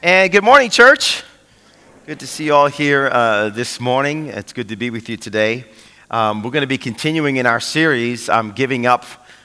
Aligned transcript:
And 0.00 0.30
good 0.30 0.44
morning, 0.44 0.70
church. 0.70 1.24
Good 2.06 2.20
to 2.20 2.26
see 2.28 2.44
you 2.44 2.54
all 2.54 2.68
here 2.68 3.08
uh, 3.08 3.48
this 3.48 3.80
morning. 3.80 4.28
It's 4.28 4.52
good 4.52 4.68
to 4.68 4.76
be 4.76 4.90
with 4.90 5.08
you 5.08 5.16
today. 5.16 5.64
Um, 6.08 6.44
we're 6.44 6.52
going 6.52 6.60
to 6.60 6.68
be 6.68 6.78
continuing 6.78 7.38
in 7.38 7.46
our 7.46 7.58
series, 7.58 8.28
um, 8.28 8.52
Giving 8.52 8.86
Up 8.86 9.04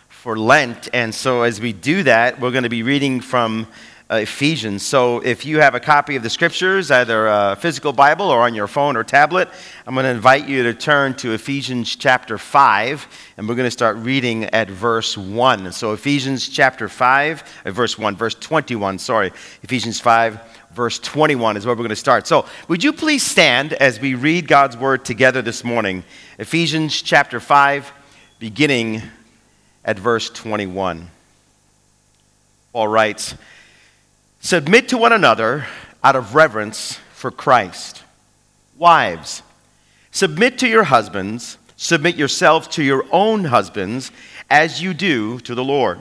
for 0.09 0.37
Lent. 0.37 0.89
And 0.93 1.15
so, 1.15 1.41
as 1.41 1.59
we 1.59 1.73
do 1.73 2.03
that, 2.03 2.39
we're 2.39 2.51
going 2.51 2.65
to 2.65 2.69
be 2.69 2.83
reading 2.83 3.19
from 3.19 3.65
uh, 4.09 4.15
Ephesians. 4.15 4.83
So, 4.83 5.19
if 5.19 5.45
you 5.45 5.59
have 5.59 5.75
a 5.75 5.79
copy 5.79 6.15
of 6.15 6.23
the 6.23 6.29
scriptures, 6.29 6.91
either 6.91 7.27
a 7.27 7.55
physical 7.59 7.93
Bible 7.93 8.27
or 8.29 8.41
on 8.41 8.53
your 8.53 8.67
phone 8.67 8.97
or 8.97 9.03
tablet, 9.03 9.49
I'm 9.87 9.93
going 9.93 10.03
to 10.03 10.09
invite 10.09 10.47
you 10.47 10.63
to 10.63 10.73
turn 10.73 11.13
to 11.15 11.31
Ephesians 11.31 11.95
chapter 11.95 12.37
5, 12.37 13.07
and 13.37 13.47
we're 13.47 13.55
going 13.55 13.67
to 13.67 13.71
start 13.71 13.97
reading 13.97 14.45
at 14.45 14.69
verse 14.69 15.17
1. 15.17 15.71
So, 15.71 15.93
Ephesians 15.93 16.47
chapter 16.47 16.89
5, 16.89 17.61
uh, 17.65 17.71
verse 17.71 17.97
1, 17.97 18.15
verse 18.15 18.35
21, 18.35 18.99
sorry. 18.99 19.31
Ephesians 19.63 19.99
5, 19.99 20.39
verse 20.73 20.99
21 20.99 21.57
is 21.57 21.65
where 21.65 21.73
we're 21.73 21.77
going 21.77 21.89
to 21.89 21.95
start. 21.95 22.27
So, 22.27 22.45
would 22.67 22.83
you 22.83 22.93
please 22.93 23.23
stand 23.23 23.73
as 23.73 23.99
we 23.99 24.15
read 24.15 24.47
God's 24.47 24.75
word 24.75 25.05
together 25.05 25.41
this 25.41 25.63
morning? 25.63 26.03
Ephesians 26.39 27.01
chapter 27.01 27.39
5, 27.39 27.91
beginning 28.39 29.01
at 29.85 29.97
verse 29.97 30.29
21. 30.29 31.09
Paul 32.73 32.87
writes, 32.87 33.35
Submit 34.43 34.89
to 34.89 34.97
one 34.97 35.13
another 35.13 35.65
out 36.03 36.17
of 36.17 36.35
reverence 36.35 36.99
for 37.13 37.31
Christ. 37.31 38.03
Wives, 38.77 39.41
submit 40.11 40.57
to 40.57 40.67
your 40.67 40.83
husbands, 40.83 41.57
submit 41.77 42.17
yourselves 42.17 42.67
to 42.67 42.83
your 42.83 43.05
own 43.09 43.45
husbands 43.45 44.11
as 44.49 44.81
you 44.81 44.93
do 44.93 45.39
to 45.39 45.55
the 45.55 45.63
Lord. 45.63 45.99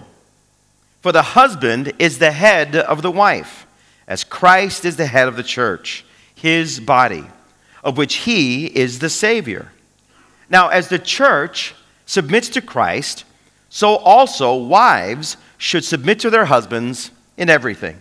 For 1.02 1.12
the 1.12 1.22
husband 1.22 1.92
is 2.00 2.18
the 2.18 2.32
head 2.32 2.74
of 2.74 3.00
the 3.00 3.12
wife, 3.12 3.64
as 4.08 4.24
Christ 4.24 4.84
is 4.84 4.96
the 4.96 5.06
head 5.06 5.28
of 5.28 5.36
the 5.36 5.44
church, 5.44 6.04
his 6.34 6.80
body, 6.80 7.24
of 7.84 7.96
which 7.96 8.16
he 8.16 8.66
is 8.66 8.98
the 8.98 9.08
Savior. 9.08 9.70
Now, 10.50 10.66
as 10.66 10.88
the 10.88 10.98
church 10.98 11.76
submits 12.06 12.48
to 12.48 12.60
Christ, 12.60 13.24
so 13.68 13.98
also 13.98 14.56
wives 14.56 15.36
should 15.58 15.84
submit 15.84 16.18
to 16.18 16.28
their 16.28 16.46
husbands 16.46 17.12
in 17.36 17.48
everything. 17.48 18.00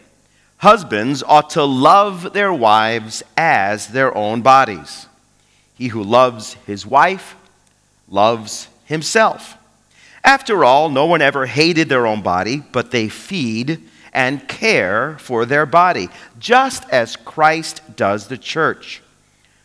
Husbands 0.61 1.23
ought 1.23 1.49
to 1.49 1.63
love 1.63 2.33
their 2.33 2.53
wives 2.53 3.23
as 3.35 3.87
their 3.87 4.15
own 4.15 4.43
bodies. 4.43 5.07
He 5.73 5.87
who 5.87 6.03
loves 6.03 6.53
his 6.67 6.85
wife 6.85 7.35
loves 8.07 8.67
himself. 8.85 9.57
After 10.23 10.63
all, 10.63 10.89
no 10.89 11.07
one 11.07 11.23
ever 11.23 11.47
hated 11.47 11.89
their 11.89 12.05
own 12.05 12.21
body, 12.21 12.61
but 12.71 12.91
they 12.91 13.09
feed 13.09 13.81
and 14.13 14.47
care 14.47 15.17
for 15.17 15.47
their 15.47 15.65
body, 15.65 16.09
just 16.37 16.87
as 16.91 17.15
Christ 17.15 17.81
does 17.95 18.27
the 18.27 18.37
church. 18.37 19.01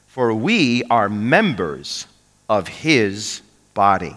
For 0.07 0.33
we 0.33 0.83
are 0.85 1.11
members 1.11 2.07
of 2.49 2.69
his 2.69 3.43
body. 3.75 4.17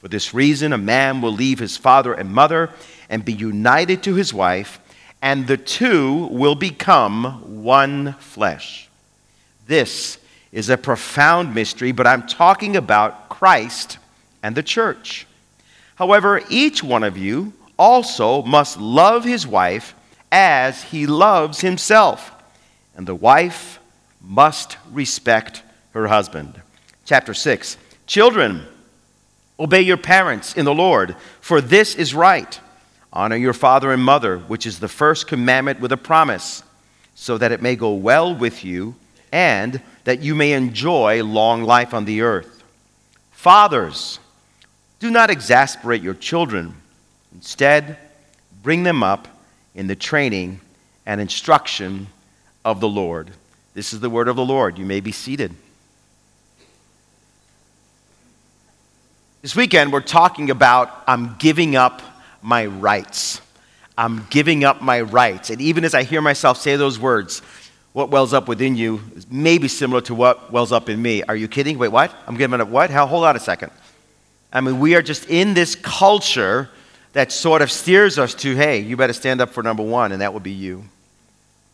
For 0.00 0.08
this 0.08 0.34
reason, 0.34 0.74
a 0.74 0.78
man 0.78 1.22
will 1.22 1.32
leave 1.32 1.58
his 1.58 1.78
father 1.78 2.12
and 2.12 2.34
mother 2.34 2.68
and 3.08 3.24
be 3.24 3.32
united 3.32 4.02
to 4.02 4.14
his 4.14 4.34
wife 4.34 4.78
and 5.22 5.46
the 5.46 5.56
two 5.56 6.26
will 6.26 6.54
become 6.54 7.64
one 7.64 8.14
flesh. 8.14 8.88
This 9.66 10.18
is 10.52 10.68
a 10.68 10.76
profound 10.76 11.54
mystery, 11.54 11.92
but 11.92 12.06
I'm 12.06 12.26
talking 12.26 12.76
about 12.76 13.28
Christ 13.28 13.98
and 14.42 14.54
the 14.54 14.62
church. 14.62 15.26
However, 15.96 16.42
each 16.48 16.82
one 16.82 17.02
of 17.02 17.16
you 17.18 17.52
also 17.78 18.42
must 18.42 18.78
love 18.78 19.24
his 19.24 19.46
wife 19.46 19.94
as 20.30 20.82
he 20.84 21.06
loves 21.06 21.60
himself, 21.60 22.32
and 22.96 23.06
the 23.06 23.14
wife 23.14 23.78
must 24.20 24.76
respect 24.92 25.62
her 25.92 26.06
husband. 26.06 26.60
Chapter 27.04 27.34
6 27.34 27.76
Children, 28.06 28.66
obey 29.58 29.80
your 29.80 29.96
parents 29.96 30.56
in 30.56 30.64
the 30.64 30.74
Lord, 30.74 31.16
for 31.40 31.60
this 31.60 31.94
is 31.94 32.14
right. 32.14 32.60
Honor 33.12 33.36
your 33.36 33.52
father 33.52 33.92
and 33.92 34.02
mother, 34.02 34.38
which 34.38 34.66
is 34.66 34.78
the 34.78 34.88
first 34.88 35.26
commandment 35.26 35.80
with 35.80 35.92
a 35.92 35.96
promise, 35.96 36.62
so 37.14 37.38
that 37.38 37.52
it 37.52 37.62
may 37.62 37.76
go 37.76 37.94
well 37.94 38.34
with 38.34 38.64
you 38.64 38.94
and 39.32 39.80
that 40.04 40.20
you 40.20 40.34
may 40.34 40.52
enjoy 40.52 41.22
long 41.24 41.62
life 41.62 41.94
on 41.94 42.04
the 42.04 42.20
earth. 42.20 42.62
Fathers, 43.32 44.18
do 44.98 45.10
not 45.10 45.30
exasperate 45.30 46.02
your 46.02 46.14
children. 46.14 46.74
Instead, 47.34 47.98
bring 48.62 48.82
them 48.82 49.02
up 49.02 49.28
in 49.74 49.86
the 49.86 49.96
training 49.96 50.60
and 51.04 51.20
instruction 51.20 52.06
of 52.64 52.80
the 52.80 52.88
Lord. 52.88 53.30
This 53.74 53.92
is 53.92 54.00
the 54.00 54.10
word 54.10 54.28
of 54.28 54.36
the 54.36 54.44
Lord. 54.44 54.78
You 54.78 54.86
may 54.86 55.00
be 55.00 55.12
seated. 55.12 55.54
This 59.42 59.54
weekend, 59.54 59.92
we're 59.92 60.00
talking 60.00 60.50
about 60.50 61.04
I'm 61.06 61.36
giving 61.38 61.76
up 61.76 62.02
my 62.46 62.66
rights. 62.66 63.40
I'm 63.98 64.24
giving 64.30 64.62
up 64.62 64.80
my 64.80 65.00
rights. 65.00 65.50
And 65.50 65.60
even 65.60 65.84
as 65.84 65.94
I 65.94 66.04
hear 66.04 66.22
myself 66.22 66.58
say 66.58 66.76
those 66.76 66.96
words, 66.96 67.40
what 67.92 68.10
wells 68.10 68.32
up 68.32 68.46
within 68.46 68.76
you 68.76 69.00
is 69.16 69.26
maybe 69.28 69.66
similar 69.66 70.00
to 70.02 70.14
what 70.14 70.52
wells 70.52 70.70
up 70.70 70.88
in 70.88 71.02
me. 71.02 71.24
Are 71.24 71.34
you 71.34 71.48
kidding? 71.48 71.76
Wait, 71.76 71.88
what? 71.88 72.14
I'm 72.28 72.36
giving 72.36 72.60
up 72.60 72.68
what? 72.68 72.90
How? 72.90 73.06
Hold 73.06 73.24
on 73.24 73.34
a 73.34 73.40
second. 73.40 73.72
I 74.52 74.60
mean, 74.60 74.78
we 74.78 74.94
are 74.94 75.02
just 75.02 75.28
in 75.28 75.54
this 75.54 75.74
culture 75.74 76.70
that 77.14 77.32
sort 77.32 77.62
of 77.62 77.72
steers 77.72 78.16
us 78.16 78.32
to, 78.34 78.54
hey, 78.54 78.78
you 78.78 78.96
better 78.96 79.12
stand 79.12 79.40
up 79.40 79.50
for 79.50 79.64
number 79.64 79.82
one, 79.82 80.12
and 80.12 80.20
that 80.20 80.32
would 80.32 80.44
be 80.44 80.52
you. 80.52 80.84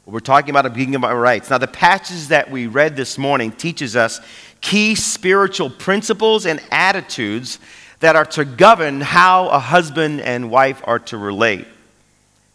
We're 0.07 0.21
talking 0.21 0.51
about 0.51 0.73
giving 0.75 0.97
up 0.97 1.03
our 1.03 1.19
rights. 1.19 1.51
Now, 1.51 1.59
the 1.59 1.69
passage 1.69 2.29
that 2.29 2.51
we 2.51 2.67
read 2.67 2.97
this 2.97 3.19
morning 3.19 3.53
teaches 3.53 3.95
us 3.95 4.21
key 4.63 4.95
spiritual 4.95 5.69
principles 5.69 6.47
and 6.47 6.63
attitudes 6.71 7.59
that 8.03 8.17
are 8.17 8.25
to 8.25 8.45
govern 8.45 9.01
how 9.01 9.49
a 9.49 9.61
husband 9.61 10.21
and 10.21 10.51
wife 10.51 10.83
are 10.85 10.99
to 10.99 11.17
relate, 11.17 11.67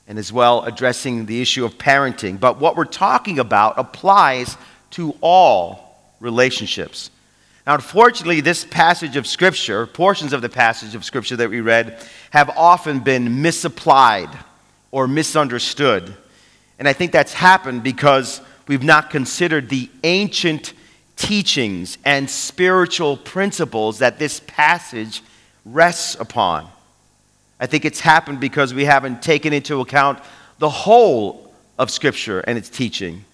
and 0.06 0.20
as 0.20 0.32
well 0.32 0.64
addressing 0.66 1.26
the 1.26 1.42
issue 1.42 1.64
of 1.64 1.78
parenting. 1.78 2.38
But 2.38 2.60
what 2.60 2.76
we're 2.76 2.84
talking 2.84 3.40
about 3.40 3.80
applies 3.80 4.58
to 4.92 5.16
all 5.22 6.02
relationships. 6.20 7.12
Now, 7.66 7.76
unfortunately, 7.76 8.42
this 8.42 8.66
passage 8.66 9.16
of 9.16 9.26
Scripture, 9.26 9.88
portions 9.88 10.34
of 10.34 10.42
the 10.42 10.50
passage 10.50 10.96
of 10.96 11.06
Scripture 11.06 11.38
that 11.38 11.50
we 11.50 11.62
read, 11.62 11.98
have 12.32 12.50
often 12.58 13.00
been 13.00 13.42
misapplied 13.42 14.30
or 14.92 15.08
misunderstood. 15.08 16.14
And 16.78 16.90
I 16.90 16.94
think 16.94 17.14
that's 17.14 17.34
happened 17.34 17.84
because 17.84 18.42
we've 18.68 18.84
not 18.84 19.12
considered 19.12 19.70
the 19.70 19.90
ancient 20.04 20.74
teachings 21.16 21.98
and 22.04 22.30
spiritual 22.30 23.16
principles 23.16 24.00
that 24.00 24.20
this 24.20 24.42
passage 24.46 25.22
rests 25.74 26.16
upon. 26.16 26.68
I 27.60 27.66
think 27.66 27.86
it's 27.86 28.00
happened 28.00 28.40
because 28.40 28.74
we 28.74 28.86
haven't 28.86 29.22
taken 29.22 29.54
into 29.54 29.82
account 29.82 30.20
the 30.60 30.70
whole 30.70 31.54
of 31.78 31.90
Scripture 31.92 32.40
and 32.42 32.58
its 32.58 32.70
teaching. 32.70 33.26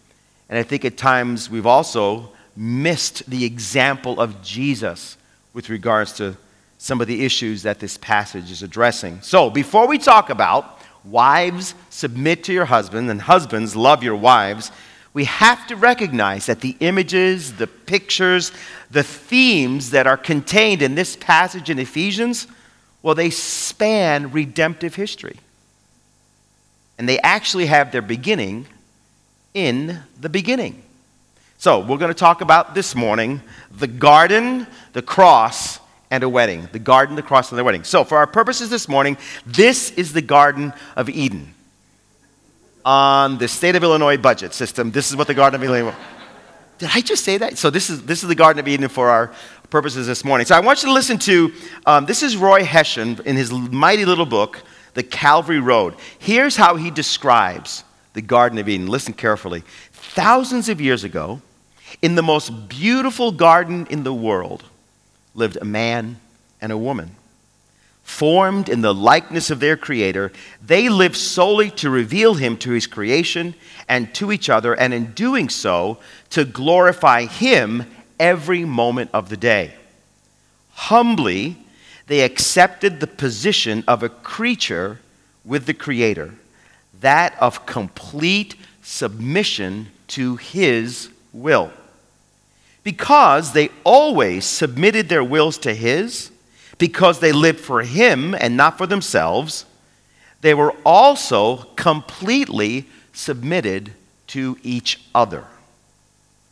And 0.49 0.57
I 0.57 0.63
think 0.63 0.85
at 0.85 0.97
times 0.97 1.49
we've 1.49 1.65
also 1.65 2.31
missed 2.55 3.29
the 3.29 3.43
example 3.45 4.19
of 4.19 4.41
Jesus 4.41 5.17
with 5.53 5.69
regards 5.69 6.13
to 6.13 6.37
some 6.77 7.01
of 7.01 7.07
the 7.07 7.23
issues 7.25 7.63
that 7.63 7.79
this 7.79 7.97
passage 7.97 8.51
is 8.51 8.61
addressing. 8.61 9.21
So, 9.21 9.49
before 9.49 9.87
we 9.87 9.97
talk 9.97 10.29
about 10.29 10.79
wives 11.05 11.75
submit 11.89 12.43
to 12.45 12.53
your 12.53 12.65
husband 12.65 13.09
and 13.09 13.21
husbands 13.21 13.75
love 13.75 14.03
your 14.03 14.15
wives, 14.15 14.71
we 15.13 15.25
have 15.25 15.67
to 15.67 15.75
recognize 15.75 16.47
that 16.47 16.61
the 16.61 16.75
images, 16.79 17.53
the 17.53 17.67
pictures, 17.67 18.51
the 18.89 19.03
themes 19.03 19.91
that 19.91 20.07
are 20.07 20.17
contained 20.17 20.81
in 20.81 20.95
this 20.95 21.15
passage 21.15 21.69
in 21.69 21.77
Ephesians, 21.77 22.47
well, 23.03 23.13
they 23.13 23.29
span 23.29 24.31
redemptive 24.31 24.95
history. 24.95 25.37
And 26.97 27.07
they 27.07 27.19
actually 27.19 27.67
have 27.67 27.91
their 27.91 28.01
beginning 28.01 28.65
in 29.53 29.99
the 30.19 30.29
beginning. 30.29 30.81
So, 31.57 31.79
we're 31.79 31.97
going 31.97 32.09
to 32.09 32.15
talk 32.15 32.41
about 32.41 32.75
this 32.75 32.95
morning 32.95 33.41
the 33.71 33.87
garden, 33.87 34.67
the 34.93 35.01
cross, 35.01 35.79
and 36.09 36.23
a 36.23 36.29
wedding. 36.29 36.67
The 36.71 36.79
garden, 36.79 37.15
the 37.15 37.21
cross, 37.21 37.51
and 37.51 37.59
the 37.59 37.63
wedding. 37.63 37.83
So, 37.83 38.03
for 38.03 38.17
our 38.17 38.27
purposes 38.27 38.69
this 38.69 38.89
morning, 38.89 39.17
this 39.45 39.91
is 39.91 40.13
the 40.13 40.21
Garden 40.21 40.73
of 40.95 41.09
Eden. 41.09 41.52
On 42.85 43.37
the 43.37 43.47
state 43.47 43.75
of 43.75 43.83
Illinois 43.83 44.17
budget 44.17 44.53
system. 44.53 44.91
This 44.91 45.09
is 45.09 45.15
what 45.15 45.27
the 45.27 45.33
Garden 45.33 45.61
of 45.61 45.69
Eden. 45.69 45.93
Did 46.77 46.89
I 46.93 47.01
just 47.01 47.23
say 47.23 47.37
that? 47.37 47.57
So 47.57 47.69
this 47.69 47.89
is 47.89 48.03
this 48.03 48.23
is 48.23 48.29
the 48.29 48.35
Garden 48.35 48.59
of 48.59 48.67
Eden 48.67 48.89
for 48.89 49.09
our 49.09 49.33
purposes 49.69 50.07
this 50.07 50.25
morning. 50.25 50.45
So 50.45 50.55
I 50.55 50.59
want 50.59 50.83
you 50.83 50.89
to 50.89 50.93
listen 50.93 51.17
to 51.19 51.53
um, 51.85 52.05
this 52.05 52.23
is 52.23 52.35
Roy 52.35 52.63
Hession 52.63 53.19
in 53.25 53.35
his 53.35 53.51
mighty 53.51 54.05
little 54.05 54.25
book, 54.25 54.61
The 54.93 55.03
Calvary 55.03 55.59
Road. 55.59 55.95
Here's 56.19 56.55
how 56.55 56.75
he 56.75 56.91
describes 56.91 57.83
the 58.13 58.21
Garden 58.21 58.59
of 58.59 58.67
Eden. 58.69 58.87
Listen 58.87 59.13
carefully. 59.13 59.63
Thousands 59.91 60.69
of 60.69 60.81
years 60.81 61.03
ago, 61.03 61.41
in 62.01 62.15
the 62.15 62.23
most 62.23 62.67
beautiful 62.67 63.31
garden 63.31 63.87
in 63.89 64.03
the 64.03 64.13
world, 64.13 64.63
lived 65.33 65.57
a 65.57 65.65
man 65.65 66.19
and 66.61 66.71
a 66.71 66.77
woman 66.77 67.15
formed 68.03 68.69
in 68.69 68.81
the 68.81 68.93
likeness 68.93 69.49
of 69.49 69.59
their 69.59 69.77
Creator, 69.77 70.31
they 70.61 70.89
live 70.89 71.15
solely 71.15 71.71
to 71.71 71.89
reveal 71.89 72.35
Him 72.35 72.57
to 72.57 72.71
His 72.71 72.85
creation 72.85 73.55
and 73.89 74.13
to 74.15 74.31
each 74.31 74.49
other, 74.49 74.73
and 74.73 74.93
in 74.93 75.13
doing 75.13 75.49
so, 75.49 75.97
to 76.29 76.45
glorify 76.45 77.25
Him 77.25 77.85
every 78.19 78.65
moment 78.65 79.09
of 79.13 79.29
the 79.29 79.37
day. 79.37 79.73
Humbly, 80.73 81.57
they 82.07 82.21
accepted 82.21 82.99
the 82.99 83.07
position 83.07 83.83
of 83.87 84.03
a 84.03 84.09
creature 84.09 84.99
with 85.45 85.65
the 85.65 85.73
Creator, 85.73 86.33
that 86.99 87.35
of 87.39 87.65
complete 87.65 88.55
submission 88.81 89.87
to 90.09 90.35
His 90.35 91.09
will. 91.31 91.71
Because 92.83 93.53
they 93.53 93.69
always 93.85 94.45
submitted 94.45 95.07
their 95.07 95.23
wills 95.23 95.57
to 95.59 95.73
His, 95.73 96.31
because 96.77 97.19
they 97.19 97.31
lived 97.31 97.59
for 97.59 97.81
Him 97.81 98.33
and 98.35 98.57
not 98.57 98.77
for 98.77 98.87
themselves, 98.87 99.65
they 100.41 100.53
were 100.53 100.75
also 100.85 101.57
completely 101.75 102.85
submitted 103.13 103.93
to 104.27 104.57
each 104.63 104.99
other. 105.13 105.45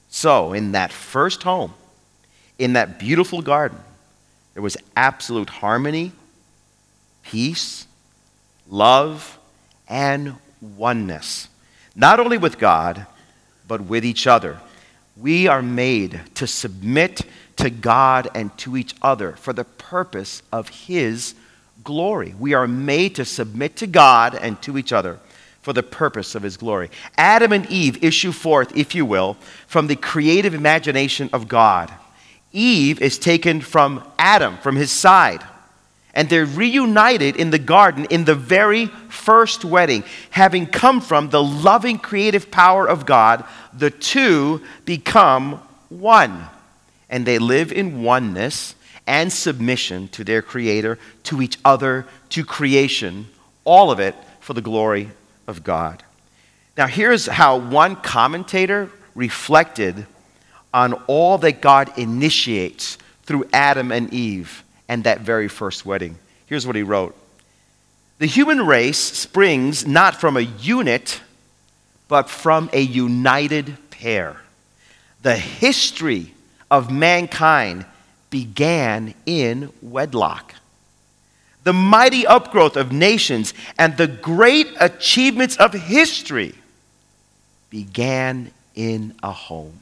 So, 0.10 0.54
in 0.54 0.74
that 0.74 0.92
first 0.92 1.44
home, 1.44 1.74
in 2.60 2.74
that 2.74 3.00
beautiful 3.00 3.42
garden, 3.42 3.80
there 4.54 4.64
was 4.64 4.78
absolute 4.96 5.50
harmony, 5.50 6.12
peace, 7.24 7.88
love, 8.70 9.40
and 9.88 10.36
oneness. 10.62 11.48
Not 11.96 12.20
only 12.20 12.38
with 12.38 12.58
God, 12.58 13.06
but 13.68 13.82
with 13.82 14.06
each 14.06 14.28
other. 14.28 14.60
We 15.18 15.48
are 15.48 15.62
made 15.62 16.22
to 16.36 16.48
submit 16.48 17.22
to 17.58 17.70
God 17.70 18.30
and 18.36 18.56
to 18.60 18.78
each 18.78 18.96
other 19.02 19.34
for 19.34 19.54
the 19.54 19.64
purpose 19.64 20.42
of 20.52 20.70
His 20.70 21.36
glory. 21.84 22.36
We 22.40 22.54
are 22.54 22.68
made 22.68 23.16
to 23.16 23.26
submit 23.26 23.76
to 23.78 23.88
God 23.88 24.36
and 24.36 24.62
to 24.64 24.78
each 24.78 24.94
other 24.94 25.20
for 25.62 25.74
the 25.74 25.84
purpose 25.84 26.36
of 26.36 26.44
His 26.44 26.58
glory. 26.58 26.90
Adam 27.18 27.52
and 27.52 27.70
Eve 27.70 28.04
issue 28.04 28.32
forth, 28.32 28.76
if 28.76 28.96
you 28.96 29.06
will, 29.06 29.38
from 29.68 29.88
the 29.88 29.96
creative 29.96 30.54
imagination 30.54 31.30
of 31.34 31.48
God. 31.48 31.92
Eve 32.52 33.02
is 33.02 33.18
taken 33.18 33.62
from 33.62 34.04
Adam, 34.20 34.58
from 34.58 34.76
his 34.76 34.92
side. 34.92 35.44
And 36.14 36.28
they're 36.28 36.46
reunited 36.46 37.38
in 37.38 37.52
the 37.52 37.60
garden 37.60 38.06
in 38.10 38.26
the 38.26 38.36
very 38.36 38.88
first 38.88 39.64
wedding. 39.64 40.04
Having 40.32 40.68
come 40.68 41.00
from 41.00 41.30
the 41.30 41.42
loving 41.42 41.98
creative 41.98 42.52
power 42.52 42.86
of 42.86 43.06
God, 43.06 43.46
the 43.72 43.90
two 43.90 44.62
become 44.84 45.62
one 45.88 46.48
and 47.12 47.26
they 47.26 47.38
live 47.38 47.72
in 47.72 48.02
oneness 48.02 48.74
and 49.06 49.32
submission 49.32 50.08
to 50.08 50.24
their 50.24 50.42
Creator, 50.42 50.98
to 51.24 51.42
each 51.42 51.58
other, 51.66 52.08
to 52.30 52.46
creation, 52.46 53.28
all 53.66 53.92
of 53.92 54.00
it 54.00 54.16
for 54.40 54.54
the 54.54 54.62
glory 54.62 55.12
of 55.48 55.64
God. 55.64 56.04
Now, 56.78 56.88
here's 56.88 57.26
how 57.26 57.58
one 57.58 57.98
commentator 57.98 58.90
reflected 59.14 60.06
on 60.74 60.94
all 61.08 61.38
that 61.40 61.62
God 61.62 61.92
initiates 61.98 62.98
through 63.24 63.48
Adam 63.52 63.92
and 63.92 64.14
Eve 64.14 64.64
and 64.88 65.04
that 65.04 65.22
very 65.22 65.50
first 65.50 65.86
wedding. 65.86 66.18
Here's 66.46 66.66
what 66.66 66.76
he 66.76 66.84
wrote 66.84 67.16
The 68.20 68.26
human 68.26 68.66
race 68.66 68.98
springs 68.98 69.86
not 69.86 70.16
from 70.16 70.38
a 70.38 70.42
unit, 70.42 71.20
but 72.08 72.30
from 72.30 72.70
a 72.72 72.82
united 72.82 73.76
pair. 73.90 74.38
The 75.22 75.36
history 75.36 76.34
of 76.72 76.90
mankind 76.90 77.86
began 78.32 79.14
in 79.26 79.72
wedlock. 79.82 80.56
The 81.64 81.74
mighty 81.74 82.24
upgrowth 82.24 82.76
of 82.76 82.92
nations 82.92 83.54
and 83.78 83.96
the 83.98 84.08
great 84.08 84.68
achievements 84.80 85.58
of 85.58 85.74
history 85.74 86.56
began 87.70 88.52
in 88.74 89.14
a 89.22 89.32
home. 89.32 89.80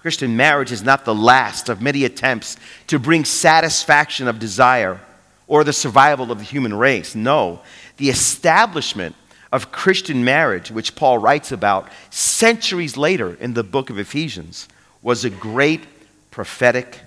Christian 0.00 0.34
marriage 0.36 0.72
is 0.72 0.82
not 0.82 1.04
the 1.04 1.14
last 1.14 1.68
of 1.68 1.82
many 1.82 2.04
attempts 2.04 2.56
to 2.86 2.98
bring 2.98 3.24
satisfaction 3.24 4.26
of 4.26 4.38
desire 4.38 4.98
or 5.46 5.62
the 5.62 5.72
survival 5.72 6.32
of 6.32 6.38
the 6.38 6.44
human 6.44 6.74
race. 6.74 7.14
No, 7.14 7.60
the 7.98 8.08
establishment 8.08 9.14
of 9.52 9.70
Christian 9.70 10.24
marriage, 10.24 10.70
which 10.70 10.94
Paul 10.94 11.18
writes 11.18 11.52
about 11.52 11.88
centuries 12.08 12.96
later 12.96 13.34
in 13.34 13.52
the 13.52 13.64
book 13.64 13.90
of 13.90 13.98
Ephesians, 13.98 14.66
was 15.02 15.24
a 15.24 15.30
great 15.30 15.82
prophetic 16.30 17.00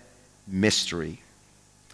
mystery. 0.48 1.20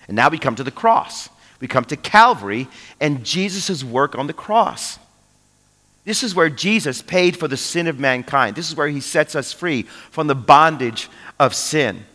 And 0.08 0.16
now 0.16 0.30
we 0.30 0.38
come 0.38 0.56
to 0.56 0.64
the 0.64 0.72
cross. 0.72 1.30
We 1.60 1.68
come 1.68 1.86
to 1.86 1.98
Calvary 1.98 2.68
and 3.00 3.24
Jesus' 3.24 3.84
work 3.84 4.18
on 4.18 4.28
the 4.28 4.34
cross. 4.34 4.98
This 6.06 6.24
is 6.24 6.34
where 6.34 6.50
Jesus 6.50 7.02
paid 7.02 7.38
for 7.38 7.48
the 7.48 7.58
sin 7.58 7.88
of 7.88 8.00
mankind. 8.00 8.56
This 8.56 8.70
is 8.70 8.76
where 8.76 8.88
he 8.88 9.02
sets 9.02 9.36
us 9.36 9.54
free 9.54 9.84
from 9.84 10.28
the 10.28 10.36
bondage 10.36 11.10
of 11.40 11.54
sin. 11.54 12.06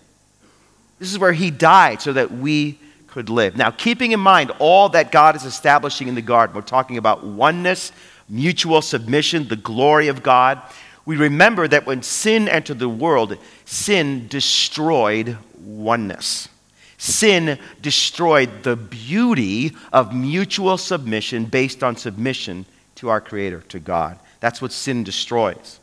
This 0.98 1.12
is 1.12 1.18
where 1.18 1.32
he 1.32 1.50
died 1.50 2.00
so 2.00 2.12
that 2.12 2.32
we 2.32 2.78
could 3.06 3.28
live. 3.28 3.56
Now, 3.56 3.70
keeping 3.70 4.12
in 4.12 4.20
mind 4.20 4.50
all 4.58 4.88
that 4.88 5.12
God 5.12 5.36
is 5.36 5.44
establishing 5.44 6.08
in 6.08 6.14
the 6.14 6.22
garden, 6.22 6.56
we're 6.56 6.62
talking 6.62 6.96
about 6.96 7.24
oneness, 7.24 7.92
mutual 8.28 8.82
submission, 8.82 9.46
the 9.46 9.56
glory 9.56 10.08
of 10.08 10.22
God 10.22 10.60
we 11.06 11.16
remember 11.16 11.68
that 11.68 11.86
when 11.86 12.02
sin 12.02 12.48
entered 12.48 12.78
the 12.78 12.88
world, 12.88 13.36
sin 13.64 14.26
destroyed 14.28 15.36
oneness. 15.58 16.48
Sin 16.96 17.58
destroyed 17.82 18.62
the 18.62 18.76
beauty 18.76 19.72
of 19.92 20.14
mutual 20.14 20.78
submission 20.78 21.44
based 21.44 21.82
on 21.82 21.96
submission 21.96 22.64
to 22.96 23.10
our 23.10 23.20
Creator, 23.20 23.60
to 23.68 23.78
God. 23.78 24.18
That's 24.40 24.62
what 24.62 24.72
sin 24.72 25.04
destroys. 25.04 25.80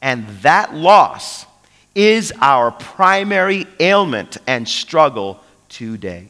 And 0.00 0.28
that 0.42 0.74
loss 0.74 1.46
is 1.94 2.32
our 2.40 2.70
primary 2.70 3.66
ailment 3.80 4.36
and 4.46 4.68
struggle 4.68 5.40
today. 5.68 6.28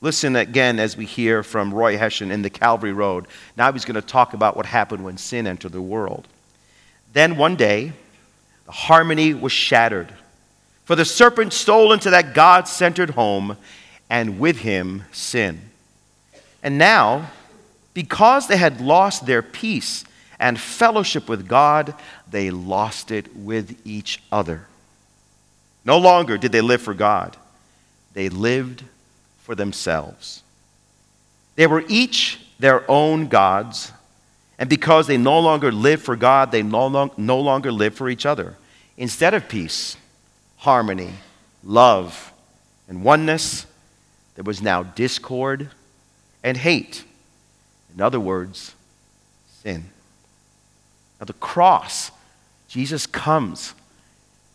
Listen 0.00 0.36
again 0.36 0.78
as 0.78 0.96
we 0.96 1.06
hear 1.06 1.42
from 1.42 1.72
Roy 1.72 1.96
Hession 1.96 2.30
in 2.30 2.42
the 2.42 2.50
Calvary 2.50 2.92
Road. 2.92 3.26
Now 3.56 3.72
he's 3.72 3.84
going 3.84 3.94
to 3.94 4.02
talk 4.02 4.34
about 4.34 4.56
what 4.56 4.66
happened 4.66 5.04
when 5.04 5.16
sin 5.16 5.46
entered 5.46 5.72
the 5.72 5.80
world. 5.80 6.28
Then 7.14 7.36
one 7.36 7.56
day, 7.56 7.92
the 8.66 8.72
harmony 8.72 9.32
was 9.32 9.52
shattered. 9.52 10.12
For 10.84 10.94
the 10.94 11.04
serpent 11.04 11.54
stole 11.54 11.92
into 11.92 12.10
that 12.10 12.34
God 12.34 12.68
centered 12.68 13.10
home, 13.10 13.56
and 14.10 14.38
with 14.38 14.58
him 14.58 15.04
sin. 15.12 15.60
And 16.62 16.76
now, 16.76 17.30
because 17.94 18.48
they 18.48 18.56
had 18.56 18.80
lost 18.80 19.24
their 19.26 19.42
peace 19.42 20.04
and 20.38 20.60
fellowship 20.60 21.28
with 21.28 21.48
God, 21.48 21.94
they 22.30 22.50
lost 22.50 23.10
it 23.10 23.34
with 23.34 23.80
each 23.86 24.20
other. 24.30 24.66
No 25.84 25.98
longer 25.98 26.36
did 26.36 26.52
they 26.52 26.60
live 26.60 26.82
for 26.82 26.94
God, 26.94 27.36
they 28.12 28.28
lived 28.28 28.84
for 29.42 29.54
themselves. 29.54 30.42
They 31.56 31.66
were 31.66 31.84
each 31.88 32.40
their 32.58 32.88
own 32.90 33.28
gods, 33.28 33.92
and 34.58 34.68
because 34.70 35.06
they 35.06 35.16
no 35.16 35.40
longer 35.40 35.72
live 35.72 36.02
for 36.02 36.16
God, 36.16 36.52
they 36.52 36.62
no, 36.62 36.86
long, 36.86 37.10
no 37.16 37.40
longer 37.40 37.72
live 37.72 37.94
for 37.94 38.08
each 38.08 38.24
other. 38.24 38.56
Instead 38.96 39.34
of 39.34 39.48
peace, 39.48 39.96
harmony, 40.58 41.12
love, 41.64 42.32
and 42.88 43.02
oneness, 43.02 43.66
there 44.34 44.44
was 44.44 44.62
now 44.62 44.82
discord 44.82 45.70
and 46.42 46.56
hate. 46.56 47.04
In 47.94 48.00
other 48.00 48.20
words, 48.20 48.74
sin. 49.62 49.84
Now, 51.20 51.26
the 51.26 51.32
cross, 51.34 52.10
Jesus 52.68 53.06
comes 53.06 53.74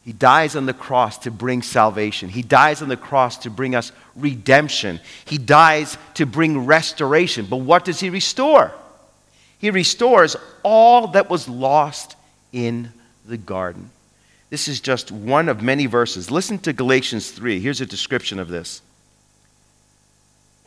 he 0.09 0.13
dies 0.13 0.55
on 0.55 0.65
the 0.65 0.73
cross 0.73 1.19
to 1.19 1.29
bring 1.29 1.61
salvation. 1.61 2.29
He 2.29 2.41
dies 2.41 2.81
on 2.81 2.89
the 2.89 2.97
cross 2.97 3.37
to 3.39 3.51
bring 3.51 3.75
us 3.75 3.91
redemption. 4.15 4.99
He 5.25 5.37
dies 5.37 5.99
to 6.15 6.25
bring 6.25 6.65
restoration. 6.65 7.45
But 7.45 7.57
what 7.57 7.85
does 7.85 7.99
He 7.99 8.09
restore? 8.09 8.73
He 9.59 9.69
restores 9.69 10.35
all 10.63 11.07
that 11.09 11.29
was 11.29 11.47
lost 11.47 12.15
in 12.51 12.91
the 13.25 13.37
garden. 13.37 13.91
This 14.49 14.67
is 14.67 14.79
just 14.79 15.11
one 15.11 15.47
of 15.47 15.61
many 15.61 15.85
verses. 15.85 16.31
Listen 16.31 16.57
to 16.59 16.73
Galatians 16.73 17.29
3. 17.29 17.59
Here's 17.59 17.81
a 17.81 17.85
description 17.85 18.39
of 18.39 18.47
this. 18.47 18.81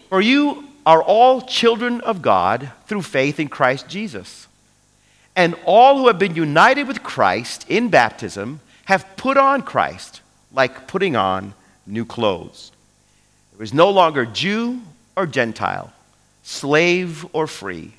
For 0.08 0.20
you 0.20 0.68
are 0.84 1.02
all 1.02 1.40
children 1.40 2.00
of 2.02 2.22
God 2.22 2.70
through 2.86 3.02
faith 3.02 3.40
in 3.40 3.48
Christ 3.48 3.88
Jesus. 3.88 4.46
And 5.34 5.56
all 5.64 5.98
who 5.98 6.08
have 6.08 6.18
been 6.18 6.36
united 6.36 6.86
with 6.86 7.02
Christ 7.02 7.64
in 7.68 7.88
baptism 7.88 8.60
have 8.84 9.16
put 9.16 9.36
on 9.36 9.62
Christ, 9.62 10.20
like 10.52 10.86
putting 10.86 11.16
on 11.16 11.54
new 11.86 12.04
clothes. 12.04 12.72
There 13.54 13.64
is 13.64 13.72
no 13.72 13.90
longer 13.90 14.26
Jew 14.26 14.82
or 15.16 15.26
Gentile, 15.26 15.92
slave 16.42 17.24
or 17.32 17.46
free, 17.46 17.94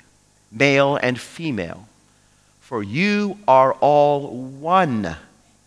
male 0.54 0.96
and 0.96 1.20
female, 1.20 1.88
for 2.60 2.82
you 2.82 3.36
are 3.46 3.72
all 3.74 4.28
one 4.28 5.16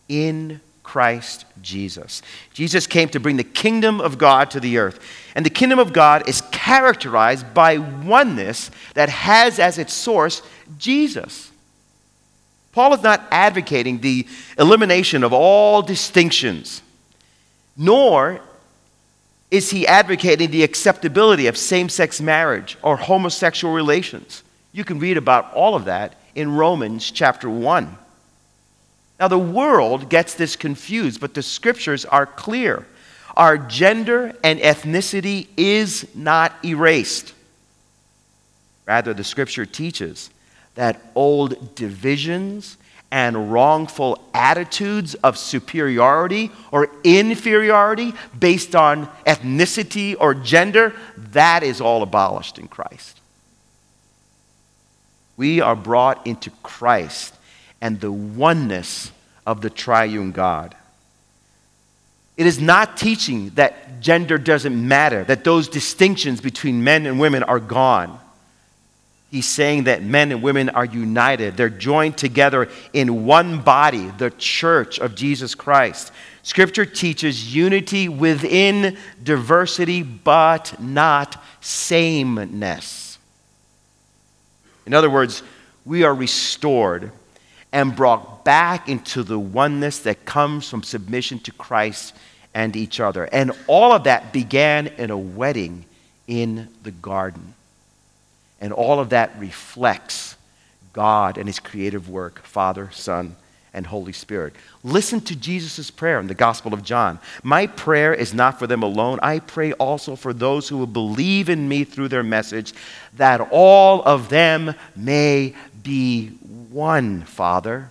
in 0.09 0.61
Christ 0.87 1.45
Jesus. 1.61 2.21
Jesus 2.53 2.87
came 2.87 3.09
to 3.09 3.19
bring 3.19 3.35
the 3.35 3.43
kingdom 3.43 3.99
of 3.99 4.17
God 4.17 4.49
to 4.51 4.61
the 4.61 4.77
earth. 4.77 4.99
And 5.35 5.45
the 5.45 5.49
kingdom 5.49 5.79
of 5.79 5.91
God 5.91 6.27
is 6.29 6.41
characterized 6.51 7.53
by 7.53 7.77
oneness 7.77 8.71
that 8.93 9.09
has 9.09 9.59
as 9.59 9.77
its 9.77 9.93
source 9.93 10.41
Jesus. 10.77 11.51
Paul 12.71 12.93
is 12.93 13.03
not 13.03 13.27
advocating 13.31 13.99
the 13.99 14.25
elimination 14.57 15.23
of 15.23 15.33
all 15.33 15.81
distinctions, 15.81 16.81
nor 17.75 18.39
is 19.51 19.71
he 19.71 19.85
advocating 19.87 20.51
the 20.51 20.63
acceptability 20.63 21.47
of 21.47 21.57
same 21.57 21.89
sex 21.89 22.21
marriage 22.21 22.77
or 22.81 22.95
homosexual 22.95 23.73
relations. 23.73 24.43
You 24.77 24.83
can 24.83 24.99
read 24.99 25.17
about 25.17 25.55
all 25.55 25.73
of 25.73 25.85
that 25.85 26.13
in 26.35 26.53
Romans 26.53 27.09
chapter 27.09 27.49
1. 27.49 27.97
Now, 29.19 29.27
the 29.27 29.35
world 29.35 30.07
gets 30.07 30.35
this 30.35 30.55
confused, 30.55 31.19
but 31.19 31.33
the 31.33 31.41
scriptures 31.41 32.05
are 32.05 32.27
clear. 32.27 32.85
Our 33.35 33.57
gender 33.57 34.35
and 34.43 34.59
ethnicity 34.59 35.47
is 35.57 36.05
not 36.13 36.53
erased. 36.63 37.33
Rather, 38.85 39.15
the 39.15 39.23
scripture 39.23 39.65
teaches 39.65 40.29
that 40.75 41.01
old 41.15 41.73
divisions 41.73 42.77
and 43.09 43.51
wrongful 43.51 44.29
attitudes 44.35 45.15
of 45.15 45.39
superiority 45.39 46.51
or 46.71 46.91
inferiority 47.03 48.13
based 48.39 48.75
on 48.75 49.07
ethnicity 49.25 50.15
or 50.19 50.35
gender, 50.35 50.93
that 51.31 51.63
is 51.63 51.81
all 51.81 52.03
abolished 52.03 52.59
in 52.59 52.67
Christ. 52.67 53.16
We 55.37 55.61
are 55.61 55.75
brought 55.75 56.27
into 56.27 56.49
Christ 56.63 57.33
and 57.79 57.99
the 57.99 58.11
oneness 58.11 59.11
of 59.45 59.61
the 59.61 59.69
triune 59.69 60.31
God. 60.31 60.75
It 62.35 62.45
is 62.45 62.59
not 62.59 62.97
teaching 62.97 63.51
that 63.51 63.99
gender 63.99 64.37
doesn't 64.37 64.87
matter, 64.87 65.23
that 65.23 65.43
those 65.43 65.69
distinctions 65.69 66.41
between 66.41 66.83
men 66.83 67.05
and 67.05 67.19
women 67.19 67.43
are 67.43 67.59
gone. 67.59 68.19
He's 69.31 69.47
saying 69.47 69.85
that 69.85 70.03
men 70.03 70.31
and 70.31 70.41
women 70.41 70.69
are 70.69 70.85
united. 70.85 71.57
They're 71.57 71.69
joined 71.69 72.17
together 72.17 72.69
in 72.93 73.25
one 73.25 73.61
body, 73.61 74.09
the 74.17 74.31
church 74.31 74.99
of 74.99 75.15
Jesus 75.15 75.53
Christ. 75.53 76.11
Scripture 76.43 76.85
teaches 76.85 77.53
unity 77.53 78.07
within 78.07 78.97
diversity, 79.21 80.01
but 80.01 80.79
not 80.79 81.43
sameness. 81.59 83.06
In 84.87 84.93
other 84.93 85.09
words, 85.09 85.43
we 85.85 86.03
are 86.03 86.15
restored 86.15 87.11
and 87.73 87.93
brought 87.93 88.45
back 88.45 88.87
into 88.87 89.21
the 89.21 89.37
oneness 89.37 89.99
that 89.99 90.23
comes 90.23 90.69
from 90.69 90.81
submission 90.81 91.39
to 91.39 91.51
Christ 91.51 92.15
and 92.53 92.73
each 92.73 93.01
other. 93.01 93.25
And 93.25 93.51
all 93.67 93.91
of 93.91 94.05
that 94.05 94.31
began 94.31 94.87
in 94.87 95.11
a 95.11 95.17
wedding 95.17 95.83
in 96.25 96.69
the 96.83 96.91
garden. 96.91 97.53
And 98.61 98.71
all 98.71 99.01
of 99.01 99.09
that 99.09 99.37
reflects 99.37 100.37
God 100.93 101.37
and 101.37 101.47
his 101.47 101.59
creative 101.59 102.09
work, 102.09 102.41
Father, 102.43 102.89
Son, 102.93 103.35
and 103.73 103.85
Holy 103.85 104.13
Spirit. 104.13 104.55
Listen 104.83 105.21
to 105.21 105.35
Jesus' 105.35 105.91
prayer 105.91 106.19
in 106.19 106.27
the 106.27 106.33
Gospel 106.33 106.73
of 106.73 106.83
John. 106.83 107.19
My 107.43 107.67
prayer 107.67 108.13
is 108.13 108.33
not 108.33 108.57
for 108.57 108.67
them 108.67 108.83
alone. 108.83 109.19
I 109.21 109.39
pray 109.39 109.73
also 109.73 110.15
for 110.15 110.33
those 110.33 110.67
who 110.67 110.77
will 110.77 110.87
believe 110.87 111.49
in 111.49 111.67
me 111.67 111.83
through 111.83 112.07
their 112.07 112.23
message, 112.23 112.73
that 113.17 113.41
all 113.51 114.01
of 114.03 114.29
them 114.29 114.73
may 114.95 115.55
be 115.83 116.29
one, 116.71 117.23
Father. 117.23 117.89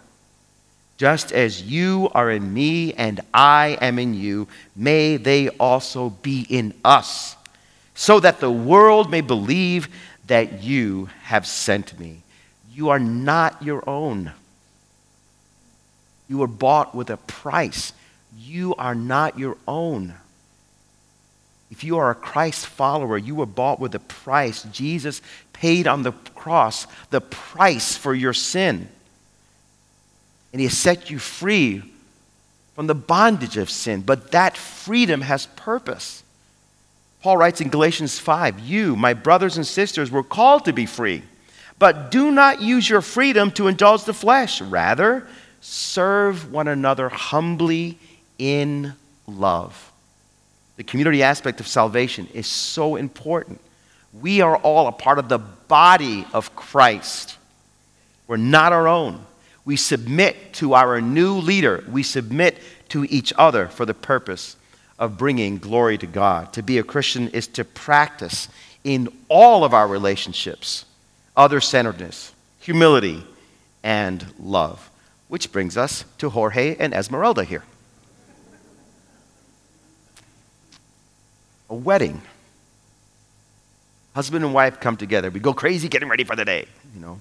Just 0.97 1.31
as 1.31 1.63
you 1.63 2.09
are 2.15 2.31
in 2.31 2.55
me 2.55 2.95
and 2.95 3.21
I 3.35 3.77
am 3.81 3.99
in 3.99 4.15
you, 4.15 4.49
may 4.75 5.19
they 5.19 5.51
also 5.51 6.11
be 6.11 6.47
in 6.49 6.73
us, 6.85 7.37
so 7.95 8.19
that 8.21 8.41
the 8.41 8.51
world 8.51 9.11
may 9.11 9.21
believe 9.21 9.89
that 10.27 10.63
you 10.63 11.11
have 11.25 11.47
sent 11.47 11.99
me. 12.01 12.23
You 12.73 12.89
are 12.89 12.99
not 12.99 13.63
your 13.63 13.89
own. 13.89 14.33
You 16.29 16.39
were 16.39 16.47
bought 16.47 16.95
with 16.95 17.11
a 17.11 17.17
price. 17.17 17.93
You 18.37 18.75
are 18.77 18.95
not 18.95 19.39
your 19.39 19.57
own. 19.67 20.15
If 21.71 21.83
you 21.83 21.99
are 21.99 22.11
a 22.11 22.15
Christ 22.15 22.67
follower, 22.67 23.19
you 23.19 23.35
were 23.35 23.47
bought 23.47 23.81
with 23.81 23.95
a 23.95 24.01
price. 24.01 24.63
Jesus 24.65 25.21
paid 25.53 25.87
on 25.87 26.03
the 26.03 26.13
cross 26.13 26.87
the 27.11 27.21
price 27.21 27.97
for 27.97 28.15
your 28.15 28.33
sin. 28.33 28.89
And 30.53 30.61
he 30.61 30.69
set 30.69 31.11
you 31.11 31.19
free 31.19 31.83
from 32.75 32.87
the 32.87 32.95
bondage 32.95 33.57
of 33.57 33.71
sin. 33.71 34.03
But 34.03 34.31
that 34.33 34.57
freedom 34.57 35.23
has 35.23 35.47
purpose. 35.47 36.23
Paul 37.21 37.39
writes 37.39 37.61
in 37.61 37.71
Galatians 37.71 38.19
5 38.19 38.61
You, 38.61 38.95
my 38.95 39.13
brothers 39.15 39.57
and 39.57 39.67
sisters, 39.67 40.11
were 40.11 40.23
called 40.23 40.65
to 40.67 40.73
be 40.73 40.87
free, 40.87 41.23
but 41.79 42.11
do 42.11 42.31
not 42.31 42.63
use 42.63 42.89
your 42.89 43.01
freedom 43.01 43.51
to 43.53 43.67
indulge 43.67 44.05
the 44.05 44.15
flesh. 44.15 44.61
Rather, 44.61 45.27
serve 45.67 46.53
one 46.53 46.69
another 46.69 47.09
humbly 47.09 47.99
in 48.39 48.95
love. 49.27 49.91
The 50.77 50.85
community 50.85 51.25
aspect 51.25 51.59
of 51.59 51.67
salvation 51.67 52.29
is 52.33 52.47
so 52.47 52.95
important. 52.95 53.61
We 54.21 54.41
are 54.43 54.57
all 54.57 54.87
a 54.87 54.93
part 54.93 55.19
of 55.19 55.29
the 55.29 55.39
body 55.39 56.25
of 56.33 56.55
Christ. 56.55 57.37
We're 58.29 58.37
not 58.37 58.73
our 58.73 58.87
own. 58.87 59.27
We 59.65 59.77
submit 59.77 60.53
to 60.55 60.75
our 60.75 61.01
new 61.01 61.35
leader. 61.35 61.83
We 61.91 62.05
submit 62.05 62.59
to 62.91 63.05
each 63.05 63.33
other 63.37 63.67
for 63.67 63.85
the 63.85 63.95
purpose 63.95 64.57
of 65.01 65.19
bringing 65.19 65.59
glory 65.59 65.99
to 65.99 66.07
God. 66.07 66.53
To 66.53 66.63
be 66.63 66.79
a 66.79 66.85
Christian 66.85 67.29
is 67.31 67.49
to 67.49 67.65
practice 67.65 68.49
in 68.85 69.09
all 69.29 69.65
of 69.65 69.75
our 69.75 69.89
relationships 69.89 70.85
other 71.37 71.61
centeredness, 71.61 72.33
humility, 72.61 73.25
and 73.83 74.25
love. 74.39 74.91
Which 75.29 75.51
brings 75.53 75.77
us 75.77 76.05
to 76.19 76.31
Jorge 76.31 76.77
and 76.79 76.95
Esmeralda 76.95 77.45
here. 77.45 77.65
A 81.69 81.75
wedding. 81.75 82.23
Husband 84.15 84.45
and 84.45 84.55
wife 84.55 84.81
come 84.81 84.97
together. 84.97 85.31
We 85.31 85.41
go 85.41 85.53
crazy 85.53 85.89
getting 85.89 86.09
ready 86.09 86.25
for 86.25 86.37
the 86.37 86.45
day, 86.45 86.67
you 86.95 87.01
know. 87.01 87.21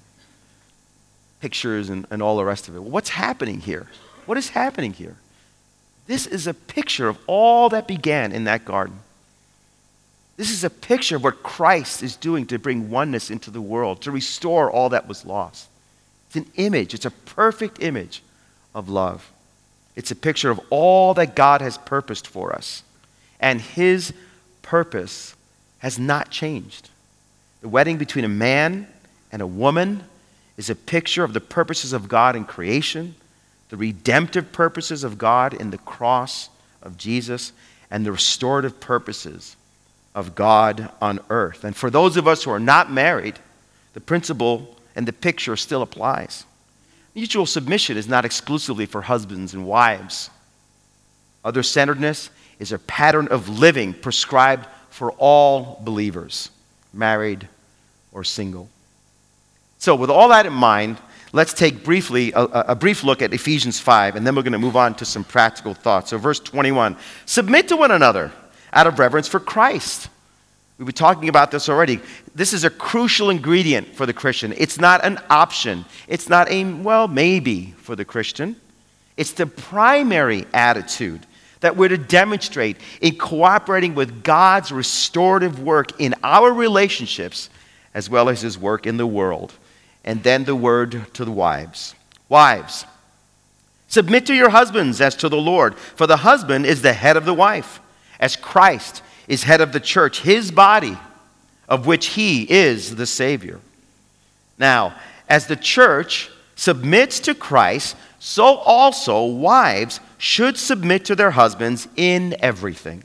Pictures 1.42 1.90
and, 1.90 2.06
and 2.10 2.22
all 2.22 2.38
the 2.38 2.46
rest 2.46 2.68
of 2.68 2.76
it. 2.76 2.84
what's 2.84 3.10
happening 3.10 3.60
here? 3.60 3.88
What 4.26 4.38
is 4.38 4.50
happening 4.50 4.94
here? 4.94 5.18
This 6.08 6.28
is 6.28 6.48
a 6.48 6.54
picture 6.54 7.08
of 7.08 7.18
all 7.28 7.70
that 7.70 7.88
began 7.88 8.32
in 8.32 8.44
that 8.44 8.66
garden. 8.66 9.00
This 10.38 10.52
is 10.52 10.64
a 10.64 10.70
picture 10.70 11.16
of 11.16 11.24
what 11.24 11.44
Christ 11.44 12.04
is 12.04 12.16
doing 12.16 12.46
to 12.48 12.60
bring 12.60 12.90
oneness 12.90 13.32
into 13.32 13.50
the 13.50 13.62
world, 13.62 14.02
to 14.02 14.12
restore 14.12 14.70
all 14.70 14.90
that 14.90 15.08
was 15.08 15.26
lost. 15.26 15.70
It's 16.36 16.46
an 16.46 16.52
image, 16.58 16.94
it's 16.94 17.06
a 17.06 17.12
perfect 17.12 17.82
image 17.82 18.22
of 18.74 18.90
love. 18.90 19.32
It's 19.96 20.12
a 20.12 20.16
picture 20.16 20.52
of 20.52 20.60
all 20.70 21.14
that 21.14 21.36
God 21.36 21.62
has 21.62 21.78
purposed 21.78 22.28
for 22.28 22.54
us. 22.54 22.84
And 23.40 23.62
His 23.62 24.14
purpose 24.62 25.36
has 25.80 25.98
not 25.98 26.32
changed. 26.32 26.90
The 27.62 27.70
wedding 27.70 27.98
between 27.98 28.26
a 28.26 28.30
man 28.30 28.88
and 29.32 29.42
a 29.42 29.48
woman 29.48 30.04
is 30.58 30.70
a 30.70 30.76
picture 30.76 31.24
of 31.24 31.32
the 31.32 31.40
purposes 31.40 31.94
of 31.94 32.10
God 32.10 32.36
in 32.36 32.44
creation 32.44 33.16
the 33.70 33.78
redemptive 33.78 34.52
purposes 34.52 35.04
of 35.04 35.18
God 35.18 35.54
in 35.54 35.72
the 35.72 35.78
cross 35.80 36.50
of 36.82 36.98
Jesus, 36.98 37.52
and 37.90 38.06
the 38.06 38.12
restorative 38.12 38.80
purposes 38.80 39.56
of 40.14 40.36
God 40.36 40.92
on 41.02 41.20
earth. 41.30 41.64
And 41.64 41.76
for 41.76 41.90
those 41.90 42.16
of 42.16 42.28
us 42.28 42.44
who 42.44 42.52
are 42.52 42.60
not 42.60 42.92
married, 42.92 43.40
the 43.94 44.02
principle 44.02 44.75
and 44.96 45.08
the 45.08 45.14
picture 45.14 45.56
still 45.56 45.82
applies. 45.82 46.46
Mutual 47.14 47.46
submission 47.46 47.98
is 47.98 48.08
not 48.08 48.26
exclusively 48.26 48.86
for 48.86 49.02
husbands 49.02 49.54
and 49.54 49.66
wives. 49.66 50.30
Other 51.44 51.64
centeredness 51.64 52.30
is 52.60 52.72
a 52.72 52.80
pattern 52.80 53.28
of 53.30 53.60
living 53.60 53.94
prescribed 53.94 54.68
for 54.90 55.12
all 55.14 55.80
believers, 55.84 56.50
married 56.94 57.48
or 58.12 58.24
single. 58.24 58.70
So, 59.78 59.96
with 59.96 60.10
all 60.10 60.30
that 60.30 60.46
in 60.46 60.54
mind, 60.54 60.98
let's 61.32 61.54
take 61.54 61.84
briefly 61.84 62.32
a, 62.32 62.44
a, 62.44 62.76
brief 62.76 63.04
look 63.04 63.22
at 63.22 63.34
Ephesians 63.34 63.80
5, 63.80 64.16
and 64.16 64.26
then 64.26 64.36
we're 64.36 64.42
going 64.42 64.54
to 64.54 64.60
move 64.60 64.78
on 64.78 64.96
to 64.96 65.06
some 65.06 65.24
practical 65.24 65.74
thoughts. 65.74 66.10
So, 66.10 66.18
verse 66.18 66.40
21 66.40 66.98
Submit 67.26 67.68
to 67.68 67.78
one 67.78 67.92
another 67.92 68.32
out 68.74 68.88
of 68.88 69.00
reverence 69.00 69.28
for 69.28 69.40
Christ. 69.40 70.10
We 70.78 70.86
were 70.86 70.92
talking 70.92 71.30
about 71.30 71.52
this 71.52 71.70
already. 71.70 72.02
This 72.34 72.52
is 72.52 72.66
a 72.66 72.70
crucial 72.70 73.30
ingredient 73.30 73.96
for 73.96 74.06
the 74.06 74.14
Christian. 74.14 74.54
It's 74.58 74.78
not 74.78 75.06
an 75.06 75.20
option. 75.30 75.86
It's 76.08 76.28
not 76.28 76.52
a, 76.52 76.66
well, 76.66 77.08
maybe 77.08 77.74
for 77.78 77.96
the 77.96 78.04
Christian. 78.04 78.58
It's 79.16 79.32
the 79.32 79.48
primary 79.48 80.46
attitude 80.54 81.26
that 81.62 81.78
we're 81.78 81.90
to 81.90 81.98
demonstrate 81.98 82.78
in 83.00 83.18
cooperating 83.18 83.96
with 83.96 84.22
God's 84.22 84.72
restorative 84.72 85.62
work 85.62 86.00
in 86.00 86.14
our 86.24 86.52
relationships 86.52 87.50
as 87.94 88.10
well 88.10 88.28
as 88.28 88.42
his 88.42 88.58
work 88.58 88.86
in 88.86 88.98
the 88.98 89.08
world. 89.08 89.54
And 90.04 90.22
then 90.22 90.44
the 90.44 90.56
word 90.56 91.06
to 91.14 91.26
the 91.26 91.32
wives. 91.32 91.96
Wives, 92.28 92.86
submit 93.88 94.26
to 94.26 94.36
your 94.36 94.50
husbands 94.50 95.00
as 95.00 95.16
to 95.16 95.30
the 95.30 95.38
Lord, 95.38 95.76
for 95.78 96.06
the 96.06 96.18
husband 96.18 96.66
is 96.66 96.82
the 96.82 96.94
head 96.94 97.16
of 97.16 97.26
the 97.26 97.34
wife, 97.34 97.80
as 98.20 98.36
Christ 98.36 99.02
is 99.28 99.44
head 99.44 99.62
of 99.62 99.72
the 99.72 99.80
church, 99.80 100.22
his 100.22 100.52
body, 100.52 100.98
of 101.68 101.86
which 101.86 102.08
he 102.08 102.44
is 102.44 102.96
the 102.96 103.06
Savior. 103.06 103.60
Now, 104.58 104.96
as 105.28 105.48
the 105.48 105.56
church 105.56 106.30
submits 106.56 107.20
to 107.22 107.36
Christ, 107.36 107.96
so 108.20 108.44
also 108.44 109.26
wives 109.26 110.00
should 110.18 110.58
submit 110.58 111.06
to 111.06 111.16
their 111.16 111.32
husbands 111.32 111.88
in 111.96 112.36
everything. 112.40 113.04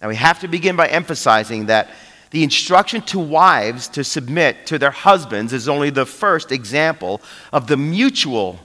Now, 0.00 0.08
we 0.08 0.16
have 0.16 0.40
to 0.40 0.48
begin 0.48 0.76
by 0.76 0.88
emphasizing 0.88 1.66
that 1.66 1.90
the 2.30 2.42
instruction 2.42 3.00
to 3.02 3.20
wives 3.20 3.86
to 3.88 4.02
submit 4.02 4.66
to 4.66 4.78
their 4.78 4.90
husbands 4.90 5.52
is 5.52 5.68
only 5.68 5.90
the 5.90 6.04
first 6.04 6.50
example 6.50 7.20
of 7.52 7.68
the 7.68 7.76
mutual 7.76 8.58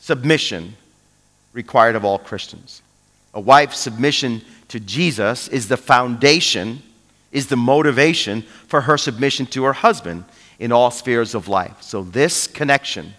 submission 0.00 0.76
required 1.52 1.94
of 1.94 2.04
all 2.04 2.18
Christians. 2.18 2.82
A 3.34 3.40
wife's 3.40 3.78
submission 3.78 4.42
to 4.74 4.80
Jesus 4.80 5.46
is 5.46 5.68
the 5.68 5.76
foundation, 5.76 6.82
is 7.30 7.46
the 7.46 7.54
motivation 7.54 8.42
for 8.66 8.80
her 8.80 8.98
submission 8.98 9.46
to 9.46 9.62
her 9.62 9.72
husband 9.72 10.24
in 10.58 10.72
all 10.72 10.90
spheres 10.90 11.32
of 11.36 11.46
life. 11.46 11.80
So, 11.80 12.02
this 12.02 12.48
connection 12.48 13.14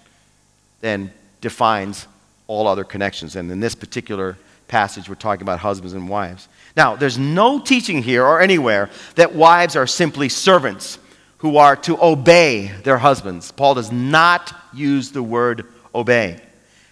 then 0.81 1.13
defines 1.39 2.07
all 2.47 2.67
other 2.67 2.83
connections. 2.83 3.38
And 3.38 3.50
in 3.50 3.62
this 3.62 3.74
particular 3.74 4.38
passage, 4.67 5.07
we're 5.07 5.15
talking 5.15 5.43
about 5.43 5.59
husbands 5.59 5.93
and 5.93 6.09
wives. 6.09 6.50
Now, 6.75 6.97
there's 6.97 7.17
no 7.17 7.62
teaching 7.62 8.03
here 8.03 8.25
or 8.25 8.41
anywhere 8.41 8.89
that 9.15 9.33
wives 9.33 9.77
are 9.77 9.88
simply 9.88 10.27
servants 10.27 11.00
who 11.38 11.55
are 11.55 11.77
to 11.77 11.97
obey 12.03 12.67
their 12.83 12.97
husbands. 12.97 13.53
Paul 13.53 13.75
does 13.75 13.93
not 13.93 14.53
use 14.74 15.13
the 15.13 15.24
word 15.24 15.71
obey. 15.93 16.41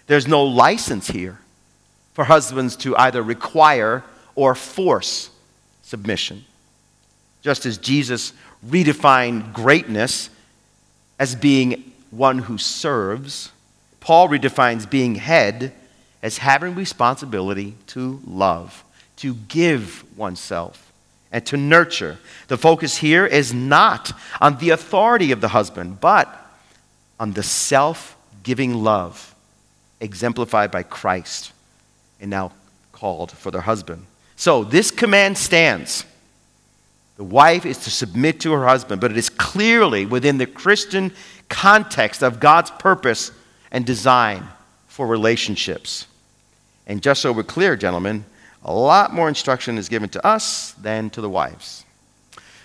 There's 0.06 0.26
no 0.26 0.42
license 0.42 1.08
here 1.08 1.38
for 2.14 2.24
husbands 2.24 2.76
to 2.76 2.96
either 2.96 3.22
require 3.22 4.02
or 4.34 4.54
force 4.54 5.30
submission. 5.82 6.44
Just 7.42 7.66
as 7.66 7.78
Jesus 7.78 8.32
redefined 8.66 9.52
greatness 9.52 10.30
as 11.18 11.34
being 11.34 11.92
one 12.10 12.38
who 12.38 12.58
serves, 12.58 13.50
Paul 14.00 14.28
redefines 14.28 14.88
being 14.88 15.16
head 15.16 15.72
as 16.22 16.38
having 16.38 16.74
responsibility 16.74 17.74
to 17.88 18.20
love 18.26 18.84
to 19.16 19.34
give 19.34 20.04
oneself 20.16 20.92
and 21.30 21.44
to 21.46 21.56
nurture. 21.56 22.18
The 22.48 22.56
focus 22.56 22.98
here 22.98 23.26
is 23.26 23.52
not 23.52 24.12
on 24.40 24.58
the 24.58 24.70
authority 24.70 25.32
of 25.32 25.40
the 25.40 25.48
husband, 25.48 26.00
but 26.00 26.34
on 27.18 27.32
the 27.32 27.42
self 27.42 28.16
giving 28.42 28.74
love 28.74 29.34
exemplified 30.00 30.70
by 30.70 30.82
Christ 30.82 31.52
and 32.20 32.30
now 32.30 32.52
called 32.92 33.32
for 33.32 33.50
their 33.50 33.62
husband. 33.62 34.06
So 34.36 34.64
this 34.64 34.90
command 34.90 35.38
stands. 35.38 36.04
The 37.16 37.24
wife 37.24 37.64
is 37.64 37.78
to 37.78 37.90
submit 37.90 38.40
to 38.40 38.52
her 38.52 38.66
husband, 38.66 39.00
but 39.00 39.10
it 39.10 39.16
is 39.16 39.28
clearly 39.28 40.04
within 40.04 40.38
the 40.38 40.46
Christian 40.46 41.12
context 41.48 42.22
of 42.22 42.40
God's 42.40 42.70
purpose 42.72 43.30
and 43.70 43.86
design 43.86 44.46
for 44.88 45.06
relationships. 45.06 46.06
And 46.86 47.02
just 47.02 47.22
so 47.22 47.32
we're 47.32 47.44
clear, 47.44 47.76
gentlemen, 47.76 48.24
a 48.64 48.74
lot 48.74 49.12
more 49.12 49.28
instruction 49.28 49.78
is 49.78 49.88
given 49.88 50.08
to 50.10 50.26
us 50.26 50.72
than 50.72 51.10
to 51.10 51.20
the 51.20 51.30
wives. 51.30 51.84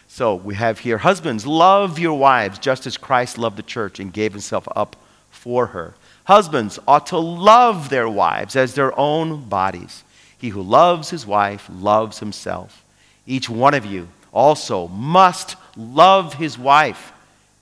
So 0.07 0.35
we 0.35 0.55
have 0.55 0.79
here 0.79 0.97
husbands, 0.97 1.45
love 1.45 1.99
your 1.99 2.17
wives 2.17 2.57
just 2.57 2.87
as 2.87 2.97
Christ 2.97 3.37
loved 3.37 3.57
the 3.57 3.63
church 3.63 3.99
and 3.99 4.11
gave 4.11 4.31
himself 4.31 4.67
up 4.75 4.95
for 5.29 5.67
her. 5.67 5.93
Husbands 6.23 6.79
ought 6.87 7.07
to 7.07 7.17
love 7.17 7.89
their 7.89 8.09
wives 8.09 8.55
as 8.55 8.73
their 8.73 8.97
own 8.99 9.47
bodies. 9.47 10.03
He 10.39 10.49
who 10.49 10.61
loves 10.61 11.09
his 11.09 11.27
wife 11.27 11.69
loves 11.71 12.19
himself. 12.19 12.83
Each 13.27 13.49
one 13.49 13.73
of 13.73 13.85
you 13.85 14.07
also 14.33 14.87
must 14.87 15.55
love 15.75 16.33
his 16.33 16.57
wife 16.57 17.11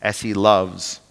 as 0.02 0.22
he 0.22 0.34
loves 0.34 1.02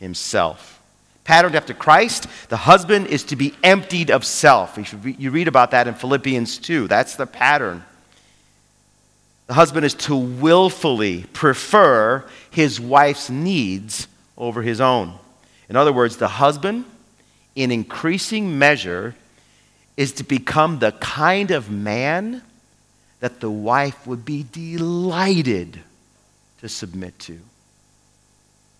himself. 0.00 0.80
Patterned 1.24 1.54
after 1.54 1.74
Christ, 1.74 2.26
the 2.48 2.56
husband 2.56 3.06
is 3.06 3.22
to 3.24 3.36
be 3.36 3.54
emptied 3.62 4.10
of 4.10 4.24
self. 4.24 4.76
You 5.04 5.30
read 5.30 5.46
about 5.46 5.70
that 5.70 5.86
in 5.86 5.94
Philippians 5.94 6.58
2. 6.58 6.88
That's 6.88 7.14
the 7.14 7.26
pattern. 7.26 7.84
The 9.46 9.54
husband 9.54 9.84
is 9.84 9.94
to 9.94 10.16
willfully 10.16 11.24
prefer 11.32 12.24
his 12.50 12.80
wife's 12.80 13.30
needs 13.30 14.08
over 14.36 14.62
his 14.62 14.80
own. 14.80 15.14
In 15.68 15.76
other 15.76 15.92
words, 15.92 16.16
the 16.16 16.28
husband, 16.28 16.84
in 17.54 17.70
increasing 17.70 18.58
measure, 18.58 19.14
is 19.96 20.12
to 20.12 20.24
become 20.24 20.78
the 20.78 20.92
kind 20.92 21.50
of 21.50 21.70
man 21.70 22.42
that 23.20 23.40
the 23.40 23.50
wife 23.50 24.06
would 24.06 24.24
be 24.24 24.44
delighted 24.50 25.80
to 26.60 26.68
submit 26.68 27.18
to, 27.20 27.38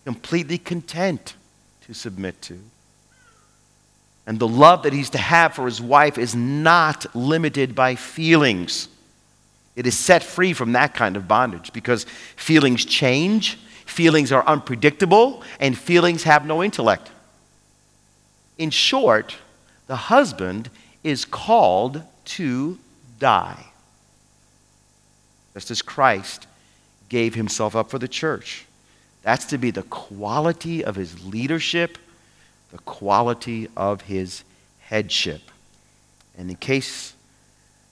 completely 0.04 0.58
content 0.58 1.34
to 1.86 1.94
submit 1.94 2.40
to. 2.42 2.58
And 4.26 4.38
the 4.38 4.48
love 4.48 4.84
that 4.84 4.92
he's 4.92 5.10
to 5.10 5.18
have 5.18 5.54
for 5.54 5.66
his 5.66 5.80
wife 5.80 6.16
is 6.16 6.34
not 6.34 7.14
limited 7.14 7.74
by 7.74 7.96
feelings. 7.96 8.88
It 9.74 9.86
is 9.86 9.98
set 9.98 10.22
free 10.22 10.52
from 10.52 10.72
that 10.72 10.94
kind 10.94 11.16
of 11.16 11.26
bondage 11.26 11.72
because 11.72 12.04
feelings 12.36 12.84
change, 12.84 13.56
feelings 13.84 14.30
are 14.30 14.46
unpredictable, 14.46 15.42
and 15.58 15.76
feelings 15.76 16.22
have 16.22 16.46
no 16.46 16.62
intellect. 16.62 17.10
In 18.58 18.70
short, 18.70 19.36
the 19.88 19.96
husband 19.96 20.70
is 21.04 21.24
called 21.24 22.02
to 22.24 22.78
die, 23.18 23.66
just 25.54 25.70
as 25.70 25.82
Christ 25.82 26.46
gave 27.08 27.34
himself 27.34 27.76
up 27.76 27.90
for 27.90 27.98
the 27.98 28.08
church. 28.08 28.66
That's 29.22 29.44
to 29.46 29.58
be 29.58 29.70
the 29.70 29.82
quality 29.84 30.84
of 30.84 30.96
his 30.96 31.24
leadership, 31.24 31.98
the 32.72 32.78
quality 32.78 33.68
of 33.76 34.02
his 34.02 34.44
headship. 34.80 35.42
And 36.36 36.50
in 36.50 36.56
case 36.56 37.14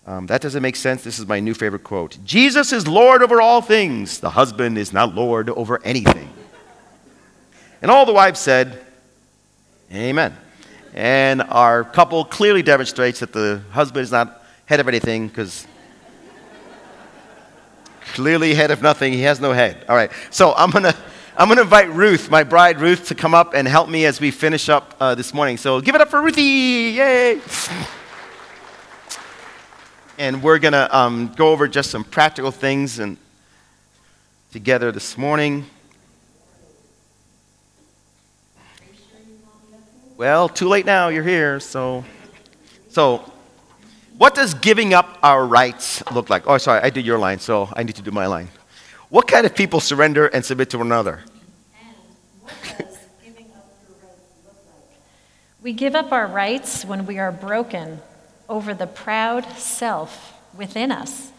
um, 0.06 0.26
that 0.26 0.40
doesn't 0.40 0.62
make 0.62 0.76
sense, 0.76 1.04
this 1.04 1.18
is 1.18 1.26
my 1.26 1.40
new 1.40 1.54
favorite 1.54 1.84
quote 1.84 2.18
Jesus 2.24 2.72
is 2.72 2.88
Lord 2.88 3.22
over 3.22 3.40
all 3.40 3.60
things, 3.60 4.18
the 4.18 4.30
husband 4.30 4.78
is 4.78 4.92
not 4.92 5.14
Lord 5.14 5.50
over 5.50 5.80
anything. 5.84 6.28
And 7.82 7.90
all 7.90 8.04
the 8.04 8.12
wives 8.12 8.40
said, 8.40 8.84
Amen. 9.92 10.36
And 10.94 11.42
our 11.42 11.84
couple 11.84 12.24
clearly 12.24 12.62
demonstrates 12.62 13.20
that 13.20 13.32
the 13.32 13.62
husband 13.70 14.02
is 14.02 14.10
not 14.10 14.44
head 14.66 14.80
of 14.80 14.88
anything 14.88 15.28
because 15.28 15.66
clearly 18.14 18.54
head 18.54 18.70
of 18.70 18.82
nothing, 18.82 19.12
he 19.12 19.22
has 19.22 19.40
no 19.40 19.52
head. 19.52 19.84
All 19.88 19.96
right, 19.96 20.10
so 20.30 20.52
I'm 20.54 20.70
going 20.70 20.84
to. 20.84 20.96
I'm 21.36 21.46
going 21.46 21.56
to 21.56 21.62
invite 21.62 21.88
Ruth, 21.90 22.28
my 22.28 22.44
bride 22.44 22.80
Ruth, 22.80 23.08
to 23.08 23.14
come 23.14 23.32
up 23.32 23.54
and 23.54 23.66
help 23.66 23.88
me 23.88 24.04
as 24.04 24.20
we 24.20 24.30
finish 24.30 24.68
up 24.68 24.94
uh, 25.00 25.14
this 25.14 25.32
morning. 25.32 25.56
So 25.56 25.80
give 25.80 25.94
it 25.94 26.00
up 26.02 26.10
for 26.10 26.20
Ruthie! 26.20 26.42
Yay! 26.42 27.40
And 30.18 30.42
we're 30.42 30.58
going 30.58 30.72
to 30.72 30.94
um, 30.94 31.32
go 31.34 31.50
over 31.50 31.66
just 31.66 31.90
some 31.90 32.04
practical 32.04 32.50
things 32.50 32.98
and 32.98 33.16
together 34.52 34.92
this 34.92 35.16
morning. 35.16 35.64
Well, 40.20 40.50
too 40.50 40.68
late 40.68 40.84
now. 40.84 41.08
You're 41.08 41.24
here. 41.24 41.60
So, 41.60 42.04
so 42.90 43.24
what 44.18 44.34
does 44.34 44.52
giving 44.52 44.92
up 44.92 45.18
our 45.22 45.46
rights 45.46 46.02
look 46.12 46.28
like? 46.28 46.46
Oh, 46.46 46.58
sorry, 46.58 46.82
I 46.82 46.90
did 46.90 47.06
your 47.06 47.18
line, 47.18 47.38
so 47.38 47.70
I 47.72 47.84
need 47.84 47.96
to 47.96 48.02
do 48.02 48.10
my 48.10 48.26
line. 48.26 48.48
What 49.08 49.26
kind 49.26 49.46
of 49.46 49.54
people 49.54 49.80
surrender 49.80 50.26
and 50.26 50.44
submit 50.44 50.68
to 50.70 50.78
one 50.78 50.88
another? 50.88 51.20
We 55.62 55.72
give 55.72 55.94
up 55.94 56.12
our 56.12 56.26
rights 56.26 56.84
when 56.84 57.06
we 57.06 57.18
are 57.18 57.32
broken 57.32 58.00
over 58.46 58.74
the 58.74 58.86
proud 58.86 59.46
self 59.56 60.34
within 60.54 60.92
us. 60.92 61.32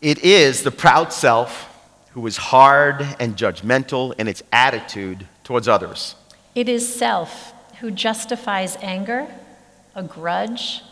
It 0.00 0.18
is 0.22 0.62
the 0.62 0.70
proud 0.70 1.12
self 1.12 1.68
who 2.12 2.24
is 2.28 2.36
hard 2.36 3.02
and 3.18 3.36
judgmental 3.36 4.14
in 4.16 4.28
its 4.28 4.44
attitude 4.52 5.26
towards 5.42 5.66
others. 5.66 6.14
It 6.54 6.68
is 6.68 6.92
self 6.92 7.53
who 7.80 7.90
justifies 7.90 8.76
anger, 8.80 9.26
a 9.94 10.02
grudge, 10.02 10.82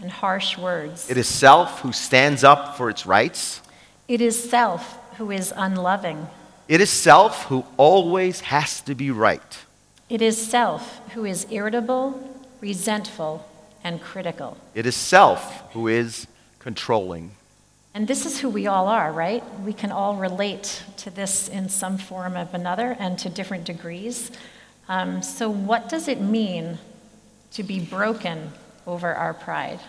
and 0.00 0.10
harsh 0.10 0.56
words. 0.56 1.10
It 1.10 1.16
is 1.16 1.28
self 1.28 1.80
who 1.80 1.92
stands 1.92 2.44
up 2.44 2.76
for 2.76 2.90
its 2.90 3.06
rights. 3.06 3.60
It 4.06 4.20
is 4.20 4.50
self 4.50 4.98
who 5.16 5.30
is 5.30 5.52
unloving. 5.56 6.28
It 6.68 6.80
is 6.80 6.90
self 6.90 7.44
who 7.46 7.64
always 7.76 8.40
has 8.40 8.80
to 8.82 8.94
be 8.94 9.10
right. 9.10 9.58
It 10.08 10.22
is 10.22 10.38
self 10.38 11.00
who 11.14 11.24
is 11.24 11.46
irritable, 11.50 12.36
resentful, 12.60 13.46
and 13.84 14.00
critical. 14.00 14.56
It 14.74 14.86
is 14.86 14.96
self 14.96 15.72
who 15.72 15.88
is 15.88 16.26
controlling. 16.58 17.32
And 17.94 18.06
this 18.06 18.26
is 18.26 18.40
who 18.40 18.48
we 18.48 18.66
all 18.66 18.86
are, 18.86 19.12
right? 19.12 19.42
We 19.60 19.72
can 19.72 19.90
all 19.90 20.16
relate 20.16 20.82
to 20.98 21.10
this 21.10 21.48
in 21.48 21.68
some 21.68 21.98
form 21.98 22.36
of 22.36 22.54
another 22.54 22.96
and 22.98 23.18
to 23.18 23.28
different 23.28 23.64
degrees. 23.64 24.30
Um, 24.88 25.22
so, 25.22 25.50
what 25.50 25.90
does 25.90 26.08
it 26.08 26.20
mean 26.20 26.78
to 27.52 27.62
be 27.62 27.78
broken 27.78 28.50
over 28.86 29.14
our 29.14 29.34
pride? 29.34 29.80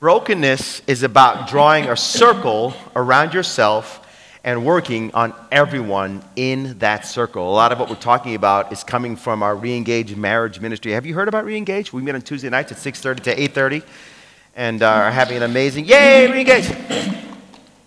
Brokenness 0.00 0.82
is 0.88 1.04
about 1.04 1.48
drawing 1.48 1.84
a 1.84 1.96
circle 1.96 2.74
around 2.96 3.32
yourself 3.32 4.00
and 4.42 4.66
working 4.66 5.14
on 5.14 5.32
everyone 5.52 6.22
in 6.34 6.78
that 6.80 7.06
circle. 7.06 7.48
A 7.48 7.54
lot 7.54 7.70
of 7.70 7.78
what 7.78 7.88
we're 7.88 7.94
talking 7.94 8.34
about 8.34 8.72
is 8.72 8.82
coming 8.82 9.14
from 9.14 9.42
our 9.42 9.54
Reengage 9.54 10.16
marriage 10.16 10.60
ministry. 10.60 10.92
Have 10.92 11.06
you 11.06 11.14
heard 11.14 11.28
about 11.28 11.46
Reengage? 11.46 11.92
We 11.92 12.02
meet 12.02 12.16
on 12.16 12.20
Tuesday 12.20 12.50
nights 12.50 12.72
at 12.72 12.78
6:30 12.78 13.22
to 13.22 13.40
8:30 13.40 13.82
and 14.56 14.82
are 14.82 15.12
having 15.12 15.36
an 15.36 15.44
amazing 15.44 15.84
yay 15.84 16.26
Reengage. 16.28 17.33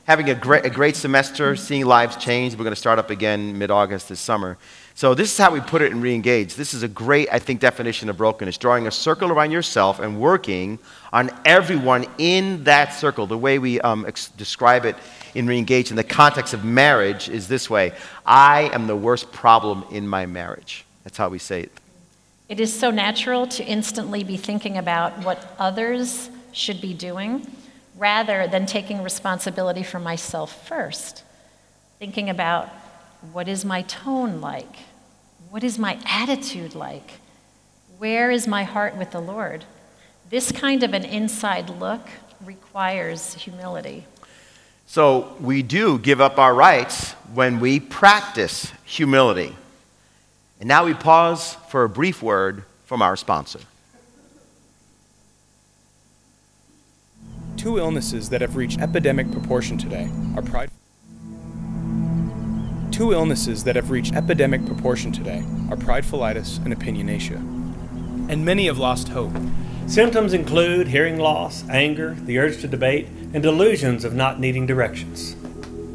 Having 0.07 0.29
a 0.29 0.35
great, 0.35 0.65
a 0.65 0.69
great 0.69 0.95
semester, 0.95 1.53
seeing 1.57 1.85
lives 1.85 2.15
change. 2.15 2.53
We're 2.53 2.63
going 2.63 2.71
to 2.71 2.79
start 2.79 2.97
up 2.97 3.09
again 3.09 3.57
mid-August 3.57 4.07
this 4.07 4.21
summer. 4.21 4.57
So 4.95 5.13
this 5.13 5.31
is 5.31 5.37
how 5.37 5.51
we 5.51 5.59
put 5.59 5.81
it 5.81 5.91
in 5.91 6.01
Reengage. 6.01 6.55
This 6.55 6.73
is 6.73 6.81
a 6.81 6.87
great, 6.87 7.27
I 7.29 7.39
think, 7.39 7.59
definition 7.59 8.09
of 8.09 8.17
brokenness: 8.17 8.57
drawing 8.57 8.87
a 8.87 8.91
circle 8.91 9.31
around 9.31 9.51
yourself 9.51 9.99
and 9.99 10.19
working 10.19 10.79
on 11.13 11.29
everyone 11.45 12.05
in 12.17 12.63
that 12.63 12.93
circle. 12.93 13.27
The 13.27 13.37
way 13.37 13.59
we 13.59 13.79
um, 13.81 14.05
ex- 14.07 14.29
describe 14.29 14.85
it 14.85 14.95
in 15.35 15.45
Reengage 15.45 15.91
in 15.91 15.97
the 15.97 16.03
context 16.03 16.53
of 16.53 16.63
marriage 16.63 17.29
is 17.29 17.47
this 17.47 17.69
way: 17.69 17.91
I 18.25 18.71
am 18.73 18.87
the 18.87 18.95
worst 18.95 19.31
problem 19.31 19.85
in 19.91 20.07
my 20.07 20.25
marriage. 20.25 20.85
That's 21.03 21.17
how 21.17 21.29
we 21.29 21.37
say 21.37 21.63
it. 21.63 21.71
It 22.49 22.61
is 22.61 22.73
so 22.73 22.91
natural 22.91 23.45
to 23.47 23.63
instantly 23.65 24.23
be 24.23 24.37
thinking 24.37 24.77
about 24.77 25.23
what 25.25 25.53
others 25.59 26.29
should 26.53 26.79
be 26.79 26.93
doing 26.93 27.45
rather 27.97 28.47
than 28.47 28.65
taking 28.65 29.03
responsibility 29.03 29.83
for 29.83 29.99
myself 29.99 30.67
first. 30.67 31.23
Thinking 31.99 32.29
about 32.29 32.69
what 33.31 33.47
is 33.47 33.65
my 33.65 33.81
tone 33.83 34.39
like? 34.39 34.77
What 35.49 35.63
is 35.63 35.79
my 35.79 35.97
attitude 36.05 36.75
like? 36.75 37.13
Where 37.97 38.29
is 38.29 38.47
my 38.47 38.63
heart 38.63 38.95
with 38.95 39.12
the 39.12 39.19
Lord? 39.19 39.65
This 40.29 40.51
kind 40.51 40.83
of 40.83 40.93
an 40.93 41.05
inside 41.05 41.69
look 41.69 42.07
requires 42.45 43.33
humility. 43.33 44.05
So 44.86 45.36
we 45.39 45.63
do 45.63 45.97
give 45.97 46.21
up 46.21 46.38
our 46.38 46.53
rights 46.53 47.13
when 47.33 47.60
we 47.60 47.79
practice 47.79 48.71
humility. 48.86 49.55
And 50.60 50.67
now 50.67 50.86
we 50.86 50.93
pause 50.93 51.55
for 51.69 51.83
a 51.83 51.89
brief 51.89 52.21
word 52.21 52.63
from 52.86 53.01
our 53.01 53.15
sponsor. 53.15 53.60
Two 57.67 57.80
illnesses 57.80 58.30
that 58.30 58.39
have 58.39 58.56
reached 58.56 58.80
epidemic 58.80 59.30
proportion 59.30 59.77
today 59.77 60.10
are 60.38 60.41
pride. 60.41 60.71
Two 62.91 63.12
illnesses 63.12 63.65
that 63.65 63.75
have 63.75 63.91
reached 63.91 64.15
epidemic 64.15 64.65
proportion 64.65 65.12
today 65.12 65.39
are 65.69 65.75
pridefullitis 65.75 66.63
and 66.63 66.73
opinionatia. 66.73 67.36
And 68.30 68.45
many 68.45 68.67
have 68.67 68.77
lost 68.77 69.10
hope. 69.10 69.34
Symptoms 69.86 70.34
include 70.34 70.88
hearing 70.88 71.17
loss, 71.17 71.67
anger, 71.67 72.13
the 72.21 72.39
urge 72.39 72.62
to 72.62 72.69
debate, 72.69 73.10
and 73.34 73.43
delusions 73.43 74.06
of 74.06 74.13
not 74.13 74.39
needing 74.39 74.65
directions. 74.65 75.36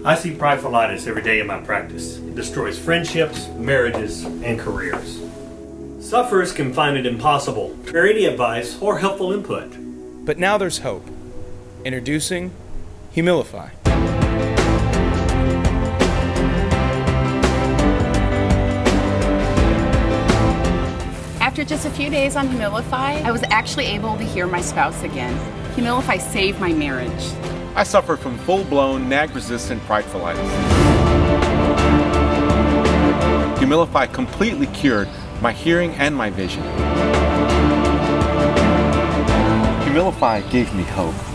I 0.05 0.15
see 0.15 0.35
pridefullitis 0.35 1.07
every 1.07 1.23
day 1.23 1.41
in 1.41 1.47
my 1.47 1.63
practice. 1.63 2.19
It 2.19 2.35
destroys 2.35 2.79
friendships, 2.79 3.49
marriages, 3.57 4.25
and 4.25 4.61
careers. 4.61 5.23
Sufferers 6.01 6.53
can 6.53 6.75
find 6.75 6.99
it 6.99 7.07
impossible 7.07 7.75
to 7.87 7.93
hear 7.93 8.05
any 8.05 8.27
advice 8.27 8.79
or 8.83 8.99
helpful 8.99 9.33
input. 9.33 9.73
But 10.27 10.37
now 10.37 10.59
there's 10.59 10.77
hope. 10.77 11.09
Introducing 11.85 12.53
Humilify. 13.13 13.73
After 21.41 21.65
just 21.65 21.85
a 21.85 21.91
few 21.91 22.09
days 22.09 22.37
on 22.37 22.47
Humilify, 22.47 23.25
I 23.25 23.33
was 23.33 23.43
actually 23.51 23.87
able 23.87 24.17
to 24.17 24.23
hear 24.23 24.47
my 24.47 24.61
spouse 24.61 25.03
again. 25.03 25.37
Humilify 25.75 26.21
saved 26.21 26.61
my 26.61 26.73
marriage. 26.73 27.33
I 27.75 27.83
suffered 27.83 28.19
from 28.19 28.39
full 28.39 28.63
blown 28.65 29.09
nag 29.09 29.35
resistant 29.35 29.83
pridefullitis. 29.83 30.39
Humilify 33.57 34.13
completely 34.13 34.69
cured 34.69 35.09
my 35.41 35.51
hearing 35.51 35.91
and 35.95 36.15
my 36.15 36.31
vision. 36.31 36.63
Humilify 39.83 40.49
gave 40.53 40.73
me 40.77 40.85
hope. 40.85 41.32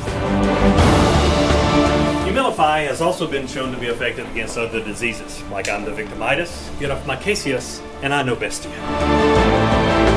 Humilify 2.25 2.87
has 2.87 3.01
also 3.01 3.29
been 3.29 3.47
shown 3.47 3.71
to 3.71 3.79
be 3.79 3.87
effective 3.87 4.29
against 4.31 4.57
other 4.57 4.83
diseases, 4.83 5.41
like 5.51 5.65
victimitis, 5.65 6.77
get 6.79 6.91
off 6.91 7.05
my 7.05 7.15
caseus, 7.15 7.81
and 8.01 8.13
I 8.13 8.23
know 8.23 8.35
bestia. 8.35 8.71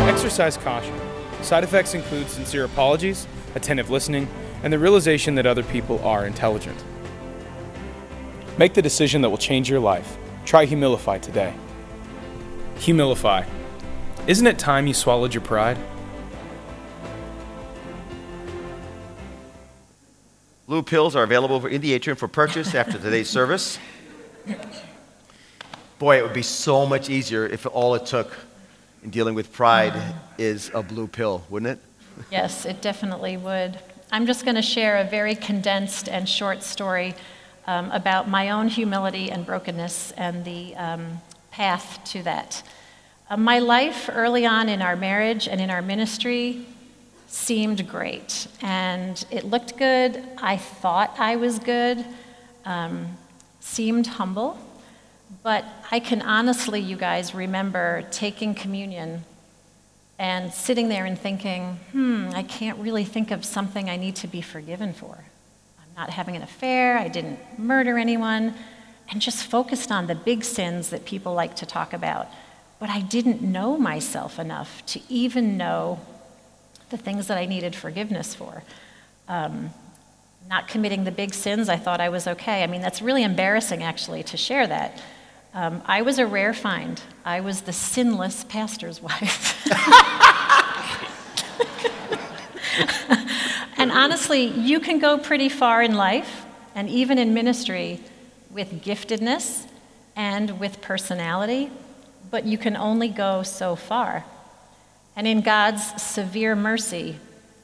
Exercise 0.08 0.56
caution. 0.56 0.94
Side 1.42 1.64
effects 1.64 1.94
include 1.94 2.28
sincere 2.28 2.64
apologies, 2.64 3.26
attentive 3.54 3.90
listening, 3.90 4.28
and 4.62 4.72
the 4.72 4.78
realization 4.78 5.34
that 5.36 5.46
other 5.46 5.62
people 5.62 5.98
are 6.04 6.26
intelligent. 6.26 6.82
Make 8.58 8.74
the 8.74 8.82
decision 8.82 9.22
that 9.22 9.30
will 9.30 9.38
change 9.38 9.70
your 9.70 9.80
life. 9.80 10.18
Try 10.44 10.66
Humilify 10.66 11.20
today. 11.22 11.54
Humilify. 12.76 13.46
Isn't 14.26 14.46
it 14.46 14.58
time 14.58 14.86
you 14.86 14.94
swallowed 14.94 15.32
your 15.32 15.42
pride? 15.42 15.78
Blue 20.70 20.84
pills 20.84 21.16
are 21.16 21.24
available 21.24 21.66
in 21.66 21.80
the 21.80 21.94
atrium 21.94 22.16
for 22.16 22.28
purchase 22.28 22.76
after 22.76 22.96
today's 22.96 23.28
service. 23.38 23.76
Boy, 25.98 26.18
it 26.18 26.22
would 26.22 26.32
be 26.32 26.42
so 26.42 26.86
much 26.86 27.10
easier 27.10 27.44
if 27.44 27.66
all 27.66 27.96
it 27.96 28.06
took 28.06 28.32
in 29.02 29.10
dealing 29.10 29.34
with 29.34 29.52
pride 29.52 30.00
is 30.38 30.70
a 30.72 30.80
blue 30.80 31.08
pill, 31.08 31.42
wouldn't 31.50 31.72
it? 31.72 32.24
Yes, 32.30 32.66
it 32.66 32.80
definitely 32.80 33.36
would. 33.36 33.80
I'm 34.12 34.26
just 34.26 34.44
going 34.44 34.54
to 34.54 34.62
share 34.62 34.98
a 34.98 35.04
very 35.04 35.34
condensed 35.34 36.08
and 36.08 36.28
short 36.28 36.62
story 36.62 37.16
um, 37.66 37.90
about 37.90 38.28
my 38.28 38.50
own 38.50 38.68
humility 38.68 39.28
and 39.28 39.44
brokenness 39.44 40.12
and 40.12 40.44
the 40.44 40.76
um, 40.76 41.20
path 41.50 41.98
to 42.12 42.22
that. 42.22 42.62
Uh, 43.28 43.36
my 43.36 43.58
life 43.58 44.08
early 44.12 44.46
on 44.46 44.68
in 44.68 44.82
our 44.82 44.94
marriage 44.94 45.48
and 45.48 45.60
in 45.60 45.68
our 45.68 45.82
ministry 45.82 46.64
seemed 47.30 47.88
great, 47.88 48.48
and 48.60 49.24
it 49.30 49.44
looked 49.44 49.76
good. 49.76 50.22
I 50.38 50.56
thought 50.56 51.14
I 51.16 51.36
was 51.36 51.60
good, 51.60 52.04
um, 52.64 53.16
seemed 53.60 54.08
humble. 54.08 54.58
But 55.44 55.64
I 55.92 56.00
can 56.00 56.22
honestly, 56.22 56.80
you 56.80 56.96
guys, 56.96 57.32
remember 57.32 58.02
taking 58.10 58.52
communion 58.52 59.24
and 60.18 60.52
sitting 60.52 60.88
there 60.88 61.04
and 61.04 61.16
thinking, 61.16 61.78
hmm, 61.92 62.30
I 62.34 62.42
can't 62.42 62.76
really 62.78 63.04
think 63.04 63.30
of 63.30 63.44
something 63.44 63.88
I 63.88 63.96
need 63.96 64.16
to 64.16 64.26
be 64.26 64.40
forgiven 64.40 64.92
for. 64.92 65.16
I'm 65.80 65.94
not 65.96 66.10
having 66.10 66.34
an 66.34 66.42
affair, 66.42 66.98
I 66.98 67.06
didn't 67.06 67.38
murder 67.56 67.96
anyone, 67.96 68.54
and 69.08 69.22
just 69.22 69.44
focused 69.44 69.92
on 69.92 70.08
the 70.08 70.16
big 70.16 70.42
sins 70.42 70.90
that 70.90 71.04
people 71.04 71.32
like 71.32 71.54
to 71.56 71.64
talk 71.64 71.92
about. 71.92 72.26
But 72.80 72.90
I 72.90 73.02
didn't 73.02 73.40
know 73.40 73.78
myself 73.78 74.40
enough 74.40 74.84
to 74.86 75.00
even 75.08 75.56
know 75.56 76.00
the 76.90 76.96
things 76.96 77.28
that 77.28 77.38
I 77.38 77.46
needed 77.46 77.74
forgiveness 77.74 78.34
for. 78.34 78.62
Um, 79.28 79.70
not 80.48 80.66
committing 80.68 81.04
the 81.04 81.12
big 81.12 81.32
sins, 81.32 81.68
I 81.68 81.76
thought 81.76 82.00
I 82.00 82.08
was 82.08 82.26
okay. 82.26 82.62
I 82.62 82.66
mean, 82.66 82.82
that's 82.82 83.00
really 83.00 83.22
embarrassing, 83.22 83.82
actually, 83.82 84.22
to 84.24 84.36
share 84.36 84.66
that. 84.66 85.00
Um, 85.54 85.82
I 85.86 86.02
was 86.02 86.18
a 86.18 86.26
rare 86.26 86.54
find. 86.54 87.00
I 87.24 87.40
was 87.40 87.62
the 87.62 87.72
sinless 87.72 88.44
pastor's 88.44 89.00
wife. 89.02 89.66
and 93.78 93.90
honestly, 93.90 94.44
you 94.44 94.80
can 94.80 94.98
go 94.98 95.18
pretty 95.18 95.48
far 95.48 95.82
in 95.82 95.94
life 95.94 96.44
and 96.74 96.88
even 96.88 97.18
in 97.18 97.34
ministry 97.34 98.00
with 98.50 98.82
giftedness 98.82 99.66
and 100.16 100.58
with 100.60 100.80
personality, 100.80 101.70
but 102.30 102.44
you 102.44 102.58
can 102.58 102.76
only 102.76 103.08
go 103.08 103.42
so 103.42 103.76
far. 103.76 104.24
And 105.16 105.26
in 105.26 105.40
God's 105.40 106.02
severe 106.02 106.56
mercy, 106.56 107.18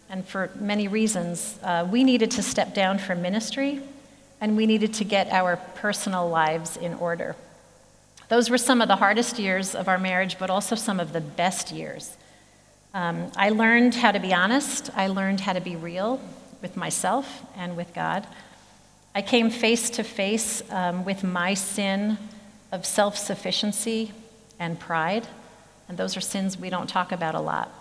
and 0.08 0.26
for 0.26 0.50
many 0.58 0.88
reasons, 0.88 1.58
uh, 1.62 1.86
we 1.90 2.04
needed 2.04 2.30
to 2.32 2.42
step 2.42 2.74
down 2.74 2.98
from 2.98 3.22
ministry 3.22 3.80
and 4.40 4.56
we 4.56 4.66
needed 4.66 4.94
to 4.94 5.04
get 5.04 5.28
our 5.28 5.56
personal 5.56 6.28
lives 6.28 6.76
in 6.76 6.94
order. 6.94 7.34
Those 8.28 8.50
were 8.50 8.58
some 8.58 8.80
of 8.82 8.88
the 8.88 8.96
hardest 8.96 9.38
years 9.38 9.74
of 9.74 9.88
our 9.88 9.98
marriage, 9.98 10.38
but 10.38 10.50
also 10.50 10.74
some 10.74 11.00
of 11.00 11.12
the 11.12 11.20
best 11.20 11.72
years. 11.72 12.16
Um, 12.92 13.30
I 13.36 13.50
learned 13.50 13.94
how 13.94 14.12
to 14.12 14.18
be 14.18 14.32
honest, 14.32 14.90
I 14.94 15.06
learned 15.08 15.40
how 15.40 15.52
to 15.52 15.60
be 15.60 15.76
real 15.76 16.20
with 16.60 16.76
myself 16.76 17.42
and 17.56 17.76
with 17.76 17.94
God. 17.94 18.26
I 19.14 19.22
came 19.22 19.50
face 19.50 19.90
to 19.90 20.02
face 20.02 20.62
um, 20.70 21.04
with 21.04 21.24
my 21.24 21.54
sin 21.54 22.18
of 22.72 22.84
self 22.84 23.16
sufficiency 23.16 24.12
and 24.58 24.78
pride, 24.78 25.26
and 25.88 25.98
those 25.98 26.16
are 26.16 26.20
sins 26.20 26.58
we 26.58 26.70
don't 26.70 26.88
talk 26.88 27.12
about 27.12 27.34
a 27.34 27.40
lot. 27.40 27.72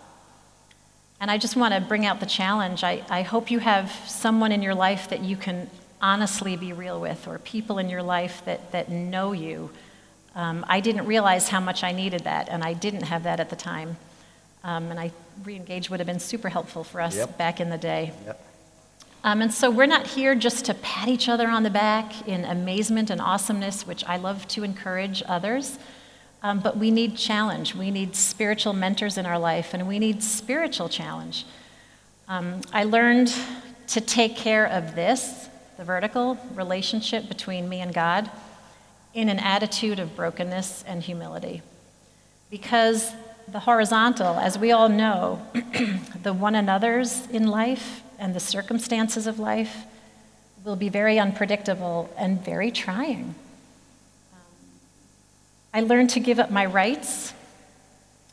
And 1.19 1.31
I 1.31 1.37
just 1.37 1.55
want 1.55 1.73
to 1.73 1.79
bring 1.81 2.05
out 2.05 2.19
the 2.19 2.25
challenge. 2.25 2.83
I, 2.83 3.03
I 3.09 3.21
hope 3.21 3.49
you 3.49 3.59
have 3.59 3.91
someone 4.05 4.51
in 4.51 4.61
your 4.61 4.75
life 4.75 5.09
that 5.09 5.21
you 5.21 5.37
can 5.37 5.69
honestly 6.01 6.55
be 6.57 6.73
real 6.73 6.99
with, 6.99 7.27
or 7.27 7.39
people 7.39 7.77
in 7.79 7.89
your 7.89 8.03
life 8.03 8.43
that, 8.45 8.71
that 8.73 8.89
know 8.89 9.31
you. 9.31 9.69
Um, 10.35 10.65
I 10.67 10.81
didn't 10.81 11.05
realize 11.05 11.47
how 11.47 11.61
much 11.61 11.83
I 11.83 11.93
needed 11.93 12.25
that, 12.25 12.49
and 12.49 12.63
I 12.63 12.73
didn't 12.73 13.03
have 13.03 13.23
that 13.23 13.39
at 13.39 13.49
the 13.49 13.55
time. 13.55 13.95
Um, 14.63 14.91
and 14.91 14.99
I 14.99 15.11
re-engage 15.43 15.89
would 15.89 15.99
have 15.99 16.07
been 16.07 16.19
super 16.19 16.49
helpful 16.49 16.83
for 16.83 16.99
us 16.99 17.15
Yep. 17.15 17.37
back 17.37 17.61
in 17.61 17.69
the 17.69 17.77
day. 17.77 18.11
Yep. 18.25 18.41
Um, 19.23 19.41
and 19.41 19.53
so 19.53 19.71
we're 19.71 19.87
not 19.87 20.05
here 20.05 20.35
just 20.35 20.65
to 20.65 20.73
pat 20.75 21.07
each 21.07 21.27
other 21.29 21.47
on 21.47 21.63
the 21.63 21.69
back 21.69 22.27
in 22.27 22.45
amazement 22.45 23.09
and 23.09 23.19
awesomeness, 23.19 23.87
which 23.87 24.03
I 24.05 24.17
love 24.17 24.47
to 24.49 24.63
encourage 24.63 25.23
others. 25.27 25.79
Um, 26.45 26.59
but 26.59 26.77
we 26.77 26.91
need 26.91 27.17
challenge. 27.17 27.73
We 27.73 27.89
need 27.89 28.15
spiritual 28.15 28.73
mentors 28.73 29.17
in 29.17 29.25
our 29.25 29.39
life, 29.39 29.73
and 29.73 29.87
we 29.87 29.97
need 29.97 30.21
spiritual 30.21 30.89
challenge. 30.89 31.43
Um, 32.27 32.61
I 32.71 32.83
learned 32.83 33.33
to 33.87 33.99
take 33.99 34.35
care 34.35 34.67
of 34.67 34.93
this, 34.93 35.49
the 35.77 35.83
vertical 35.83 36.37
relationship 36.53 37.27
between 37.27 37.67
me 37.67 37.81
and 37.81 37.91
God, 37.91 38.29
in 39.15 39.27
an 39.27 39.39
attitude 39.39 39.97
of 39.97 40.15
brokenness 40.15 40.83
and 40.85 41.01
humility. 41.01 41.63
Because 42.51 43.11
the 43.47 43.61
horizontal, 43.61 44.35
as 44.35 44.55
we 44.59 44.71
all 44.71 44.87
know, 44.87 45.41
the 46.21 46.31
one 46.31 46.53
another's 46.53 47.25
in 47.31 47.47
life 47.47 48.03
and 48.19 48.35
the 48.35 48.39
circumstances 48.39 49.25
of 49.25 49.39
life 49.39 49.77
will 50.63 50.75
be 50.75 50.89
very 50.89 51.17
unpredictable 51.17 52.07
and 52.19 52.45
very 52.45 52.69
trying. 52.69 53.33
I 55.75 55.81
learned 55.81 56.11
to 56.11 56.21
give 56.21 56.39
up 56.39 56.49
my 56.49 56.65
rights 56.65 57.33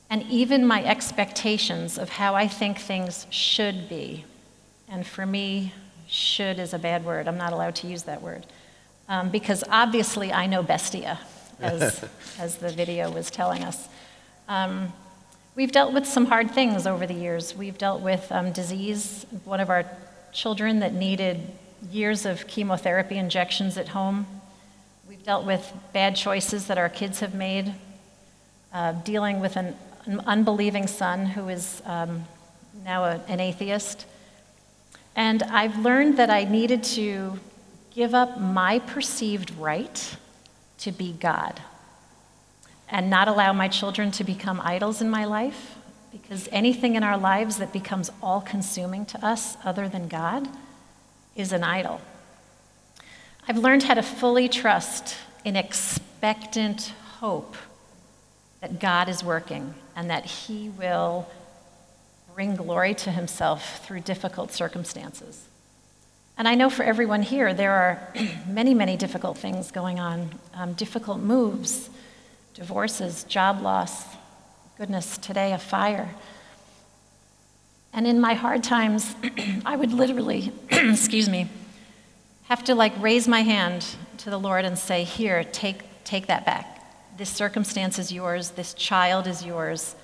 and 0.08 0.22
even 0.30 0.64
my 0.64 0.84
expectations 0.84 1.98
of 1.98 2.08
how 2.08 2.36
I 2.36 2.46
think 2.46 2.78
things 2.78 3.26
should 3.30 3.88
be. 3.88 4.24
And 4.88 5.04
for 5.04 5.26
me, 5.26 5.74
should 6.06 6.60
is 6.60 6.72
a 6.72 6.78
bad 6.78 7.04
word. 7.04 7.26
I'm 7.26 7.36
not 7.36 7.52
allowed 7.52 7.74
to 7.76 7.88
use 7.88 8.04
that 8.04 8.22
word. 8.22 8.46
Um, 9.08 9.28
because 9.28 9.64
obviously 9.68 10.32
I 10.32 10.46
know 10.46 10.62
bestia, 10.62 11.18
as, 11.58 12.04
as 12.38 12.58
the 12.58 12.70
video 12.70 13.10
was 13.10 13.28
telling 13.28 13.64
us. 13.64 13.88
Um, 14.48 14.92
we've 15.56 15.72
dealt 15.72 15.92
with 15.92 16.06
some 16.06 16.26
hard 16.26 16.52
things 16.52 16.86
over 16.86 17.08
the 17.08 17.14
years. 17.14 17.56
We've 17.56 17.76
dealt 17.76 18.02
with 18.02 18.30
um, 18.30 18.52
disease, 18.52 19.26
one 19.44 19.58
of 19.58 19.68
our 19.68 19.84
children 20.32 20.78
that 20.78 20.94
needed 20.94 21.40
years 21.90 22.24
of 22.24 22.46
chemotherapy 22.46 23.16
injections 23.16 23.76
at 23.76 23.88
home. 23.88 24.26
Dealt 25.24 25.46
with 25.46 25.72
bad 25.92 26.16
choices 26.16 26.66
that 26.66 26.78
our 26.78 26.88
kids 26.88 27.20
have 27.20 27.32
made, 27.32 27.74
uh, 28.72 28.90
dealing 28.90 29.38
with 29.38 29.56
an, 29.56 29.76
an 30.06 30.20
unbelieving 30.26 30.88
son 30.88 31.26
who 31.26 31.48
is 31.48 31.80
um, 31.84 32.24
now 32.84 33.04
a, 33.04 33.20
an 33.28 33.38
atheist. 33.38 34.04
And 35.14 35.44
I've 35.44 35.78
learned 35.78 36.16
that 36.18 36.28
I 36.28 36.42
needed 36.42 36.82
to 36.84 37.38
give 37.94 38.14
up 38.14 38.40
my 38.40 38.80
perceived 38.80 39.54
right 39.56 40.16
to 40.78 40.90
be 40.90 41.12
God 41.12 41.60
and 42.88 43.08
not 43.08 43.28
allow 43.28 43.52
my 43.52 43.68
children 43.68 44.10
to 44.12 44.24
become 44.24 44.60
idols 44.60 45.00
in 45.00 45.08
my 45.08 45.24
life 45.24 45.76
because 46.10 46.48
anything 46.50 46.96
in 46.96 47.04
our 47.04 47.16
lives 47.16 47.58
that 47.58 47.72
becomes 47.72 48.10
all 48.20 48.40
consuming 48.40 49.06
to 49.06 49.24
us 49.24 49.56
other 49.64 49.88
than 49.88 50.08
God 50.08 50.48
is 51.36 51.52
an 51.52 51.62
idol. 51.62 52.00
I've 53.48 53.58
learned 53.58 53.82
how 53.82 53.94
to 53.94 54.02
fully 54.02 54.48
trust 54.48 55.16
in 55.44 55.56
expectant 55.56 56.92
hope 57.18 57.56
that 58.60 58.78
God 58.78 59.08
is 59.08 59.24
working 59.24 59.74
and 59.96 60.10
that 60.10 60.24
He 60.24 60.68
will 60.68 61.28
bring 62.34 62.54
glory 62.54 62.94
to 62.94 63.10
Himself 63.10 63.84
through 63.84 64.00
difficult 64.00 64.52
circumstances. 64.52 65.48
And 66.38 66.46
I 66.46 66.54
know 66.54 66.70
for 66.70 66.84
everyone 66.84 67.22
here, 67.22 67.52
there 67.52 67.72
are 67.72 68.14
many, 68.46 68.74
many 68.74 68.96
difficult 68.96 69.36
things 69.38 69.72
going 69.72 69.98
on 69.98 70.38
um, 70.54 70.74
difficult 70.74 71.18
moves, 71.18 71.90
divorces, 72.54 73.24
job 73.24 73.60
loss, 73.60 74.04
goodness, 74.78 75.18
today 75.18 75.52
a 75.52 75.58
fire. 75.58 76.14
And 77.92 78.06
in 78.06 78.20
my 78.20 78.34
hard 78.34 78.62
times, 78.62 79.16
I 79.66 79.74
would 79.74 79.92
literally, 79.92 80.52
excuse 80.70 81.28
me, 81.28 81.48
have 82.52 82.64
to 82.64 82.74
like 82.74 82.92
raise 83.00 83.26
my 83.26 83.40
hand 83.40 83.82
to 84.18 84.28
the 84.28 84.36
Lord 84.36 84.66
and 84.66 84.78
say, 84.78 85.04
Here, 85.04 85.42
take, 85.42 85.78
take 86.04 86.26
that 86.26 86.44
back. 86.44 86.68
This 87.16 87.30
circumstance 87.30 87.98
is 87.98 88.12
yours. 88.12 88.50
This 88.50 88.74
child 88.74 89.26
is 89.26 89.42
yours. 89.42 89.96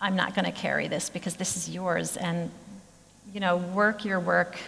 I'm 0.00 0.16
not 0.16 0.34
going 0.34 0.46
to 0.46 0.50
carry 0.50 0.88
this 0.88 1.08
because 1.08 1.36
this 1.36 1.56
is 1.56 1.70
yours. 1.70 2.16
And, 2.16 2.50
you 3.32 3.38
know, 3.38 3.58
work 3.58 4.04
your 4.04 4.18
work, 4.18 4.58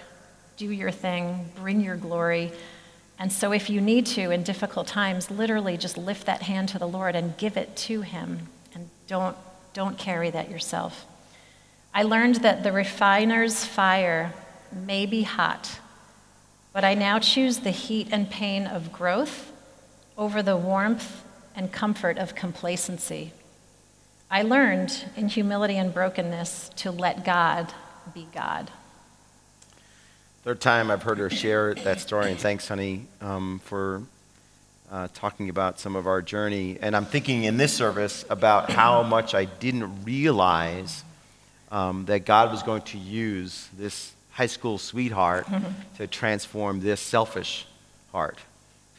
do 0.57 0.71
your 0.71 0.93
thing, 0.93 1.51
bring 1.57 1.81
your 1.81 1.97
glory. 1.97 2.53
And 3.19 3.33
so, 3.33 3.51
if 3.51 3.69
you 3.69 3.81
need 3.81 4.07
to 4.07 4.31
in 4.31 4.45
difficult 4.45 4.87
times, 4.87 5.29
literally 5.29 5.77
just 5.77 5.99
lift 5.99 6.27
that 6.27 6.43
hand 6.43 6.69
to 6.69 6.79
the 6.79 6.87
Lord 6.87 7.17
and 7.17 7.37
give 7.37 7.57
it 7.57 7.75
to 7.89 8.03
Him. 8.03 8.47
And 8.77 8.89
don't, 9.09 9.37
don't 9.75 9.99
carry 9.99 10.31
that 10.31 10.49
yourself. 10.53 11.05
I 11.93 12.05
learned 12.05 12.37
that 12.37 12.63
the 12.63 12.71
refiner's 12.71 13.65
fire 13.65 14.33
may 14.87 15.05
be 15.05 15.23
hot, 15.23 15.81
but 16.73 16.85
I 16.85 16.95
now 16.95 17.19
choose 17.19 17.59
the 17.59 17.71
heat 17.71 18.09
and 18.11 18.31
pain 18.31 18.67
of 18.67 18.93
growth 18.93 19.53
over 20.17 20.43
the 20.43 20.57
warmth 20.57 21.25
and 21.55 21.73
comfort 21.73 22.19
of 22.19 22.35
complacency. 22.35 23.33
I 24.31 24.43
learned 24.43 25.07
in 25.17 25.29
humility 25.29 25.77
and 25.77 25.93
brokenness 25.93 26.71
to 26.77 26.91
let 26.91 27.25
God 27.25 27.73
be 28.13 28.29
God. 28.35 28.71
Third 30.45 30.61
time 30.61 30.91
I've 30.91 31.03
heard 31.03 31.19
her 31.19 31.31
share 31.31 31.75
that 31.75 32.01
story, 32.01 32.31
and 32.31 32.39
thanks, 32.39 32.69
honey, 32.69 33.07
um, 33.21 33.61
for 33.65 34.03
uh, 34.91 35.09
talking 35.13 35.51
about 35.51 35.81
some 35.81 35.97
of 35.97 36.07
our 36.07 36.23
journey. 36.23 36.79
And 36.81 36.97
I'm 36.97 37.05
thinking 37.05 37.45
in 37.45 37.57
this 37.57 37.73
service 37.73 38.25
about 38.31 38.71
how 38.71 39.03
much 39.03 39.35
I 39.35 39.45
didn't 39.45 40.05
realize 40.05 41.05
um, 41.71 42.05
that 42.07 42.25
God 42.25 42.51
was 42.51 42.63
going 42.63 42.83
to 42.83 42.99
use 42.99 43.69
this 43.77 44.13
high 44.39 44.47
school 44.47 44.79
sweetheart 44.79 45.49
to 45.97 46.07
transform 46.07 46.81
this 46.81 47.01
selfish 47.01 47.67
heart. 48.13 48.39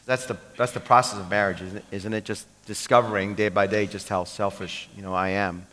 That's 0.04 0.26
the, 0.26 0.36
that's 0.58 0.72
the 0.72 0.80
process 0.80 1.18
of 1.18 1.30
marriage, 1.30 1.62
isn't 1.62 1.78
it? 1.78 1.84
isn't 1.90 2.12
it? 2.12 2.24
Just 2.24 2.46
discovering 2.66 3.34
day 3.34 3.48
by 3.48 3.66
day 3.66 3.86
just 3.86 4.10
how 4.10 4.24
selfish 4.24 4.90
you 4.94 5.02
know, 5.02 5.14
I 5.14 5.30
am. 5.30 5.66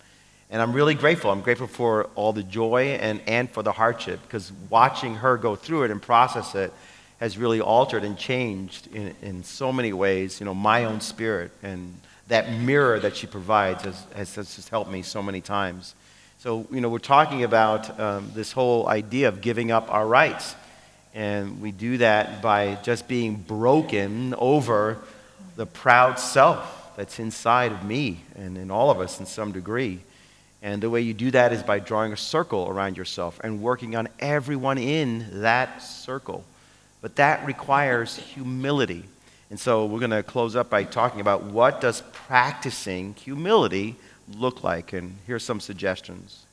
And 0.49 0.62
I'm 0.62 0.71
really 0.71 0.93
grateful. 0.95 1.32
I'm 1.32 1.41
grateful 1.41 1.67
for 1.67 2.06
all 2.15 2.32
the 2.32 2.43
joy 2.43 2.97
and, 3.01 3.19
and 3.27 3.49
for 3.49 3.62
the 3.62 3.73
hardship 3.73 4.21
because 4.23 4.53
watching 4.69 5.15
her 5.15 5.36
go 5.36 5.58
through 5.58 5.84
it 5.84 5.91
and 5.91 6.01
process 6.01 6.56
it 6.56 6.71
has 7.19 7.38
really 7.38 7.60
altered 7.60 8.06
and 8.06 8.17
changed 8.17 8.88
in, 8.95 9.13
in 9.21 9.43
so 9.43 9.73
many 9.73 9.91
ways, 9.91 10.39
you 10.39 10.45
know, 10.45 10.53
my 10.53 10.86
own 10.86 11.01
spirit. 11.01 11.51
And 11.62 11.93
that 12.30 12.53
mirror 12.53 13.01
that 13.01 13.17
she 13.17 13.27
provides 13.27 13.84
has, 13.84 14.06
has, 14.15 14.36
has 14.36 14.56
just 14.56 14.69
helped 14.69 14.89
me 14.89 15.01
so 15.01 15.21
many 15.21 15.41
times. 15.41 15.93
So, 16.39 16.67
you 16.69 16.82
know, 16.82 16.89
we're 16.89 17.00
talking 17.00 17.43
about 17.43 18.00
um, 18.00 18.32
this 18.36 18.52
whole 18.52 18.88
idea 18.88 19.28
of 19.28 19.41
giving 19.41 19.71
up 19.71 19.91
our 19.91 20.06
rights. 20.06 20.56
And 21.15 21.60
we 21.62 21.71
do 21.71 21.97
that 21.97 22.43
by 22.43 22.76
just 22.84 23.08
being 23.08 23.38
broken 23.38 24.36
over 24.38 25.00
the 25.56 25.65
proud 25.65 26.19
self 26.19 26.95
that's 26.95 27.17
inside 27.17 27.71
of 27.71 27.84
me 27.84 28.21
and 28.36 28.56
in 28.56 28.69
all 28.69 28.91
of 28.91 29.00
us 29.00 29.19
in 29.19 29.26
some 29.26 29.52
degree. 29.52 30.00
And 30.62 30.84
the 30.84 30.91
way 30.91 31.02
you 31.02 31.15
do 31.15 31.32
that 31.32 31.54
is 31.54 31.63
by 31.63 31.80
drawing 31.80 32.13
a 32.13 32.17
circle 32.17 32.69
around 32.69 32.97
yourself 32.97 33.39
and 33.43 33.60
working 33.60 33.95
on 33.95 34.08
everyone 34.19 34.78
in 34.78 35.41
that 35.41 35.82
circle. 35.82 36.43
But 37.02 37.15
that 37.15 37.47
requires 37.47 38.15
humility. 38.15 39.06
And 39.50 39.60
so 39.60 39.88
we're 39.88 40.00
going 40.00 40.12
to 40.12 40.21
close 40.21 40.56
up 40.56 40.69
by 40.69 40.84
talking 40.84 41.19
about 41.19 41.45
what 41.45 41.82
does 41.82 42.04
practicing 42.13 43.15
humility 43.15 43.95
look 44.35 44.63
like? 44.63 44.93
And 44.93 45.17
here's 45.25 45.43
some 45.43 45.59
suggestions. 45.59 46.45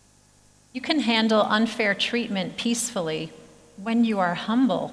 You 0.73 0.81
can 0.81 1.01
handle 1.01 1.43
unfair 1.43 1.95
treatment 1.95 2.57
peacefully 2.57 3.33
when 3.77 4.05
you 4.05 4.19
are 4.19 4.35
humble. 4.35 4.93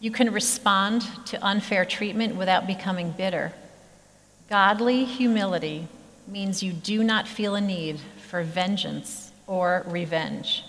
You 0.00 0.10
can 0.10 0.32
respond 0.32 1.02
to 1.26 1.44
unfair 1.44 1.84
treatment 1.84 2.36
without 2.36 2.66
becoming 2.66 3.10
bitter. 3.12 3.52
Godly 4.48 5.04
humility 5.04 5.88
means 6.28 6.62
you 6.62 6.72
do 6.72 7.02
not 7.02 7.26
feel 7.26 7.54
a 7.54 7.60
need 7.60 7.98
for 8.28 8.42
vengeance 8.42 9.32
or 9.46 9.84
revenge. 9.86 10.64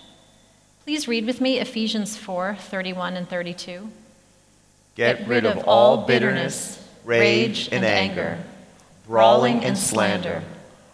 Please 0.84 1.06
read 1.06 1.26
with 1.26 1.40
me 1.40 1.58
Ephesians 1.58 2.16
4 2.16 2.56
31 2.58 3.16
and 3.16 3.28
32. 3.28 3.90
Get, 4.94 5.28
rid 5.28 5.46
of 5.46 5.58
all 5.68 6.06
bitterness, 6.06 6.84
rage, 7.04 7.68
and 7.70 7.84
anger, 7.84 8.38
brawling 9.06 9.64
and 9.64 9.78
slander, 9.78 10.42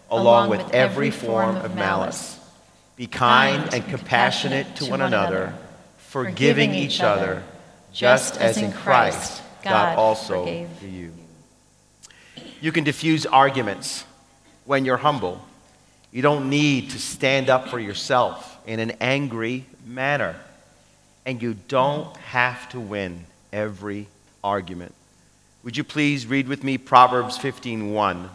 along 0.09 0.49
with 0.49 0.73
every 0.73 1.11
form 1.11 1.55
of 1.57 1.75
malice. 1.75 2.39
Be 2.95 3.07
kind 3.07 3.73
and 3.73 3.85
compassionate 3.87 4.75
to 4.77 4.85
one 4.85 5.01
another, 5.01 5.53
forgiving 5.97 6.73
each 6.73 7.01
other, 7.01 7.43
just 7.91 8.37
as 8.37 8.57
in 8.57 8.71
Christ 8.71 9.41
God 9.63 9.97
also 9.97 10.45
forgave 10.45 10.69
for 10.79 10.85
you. 10.85 11.11
You 12.61 12.71
can 12.71 12.83
diffuse 12.83 13.25
arguments 13.25 14.05
when 14.65 14.85
you're 14.85 14.97
humble. 14.97 15.45
You 16.11 16.21
don't 16.21 16.49
need 16.49 16.91
to 16.91 16.99
stand 16.99 17.49
up 17.49 17.67
for 17.67 17.79
yourself 17.79 18.57
in 18.65 18.79
an 18.79 18.91
angry 19.01 19.65
manner. 19.85 20.35
And 21.25 21.41
you 21.41 21.55
don't 21.67 22.15
have 22.17 22.69
to 22.69 22.79
win 22.79 23.25
every 23.51 24.07
argument. 24.43 24.93
Would 25.63 25.75
you 25.75 25.83
please 25.83 26.27
read 26.27 26.47
with 26.47 26.63
me 26.63 26.77
Proverbs 26.77 27.37
15:1? 27.37 28.29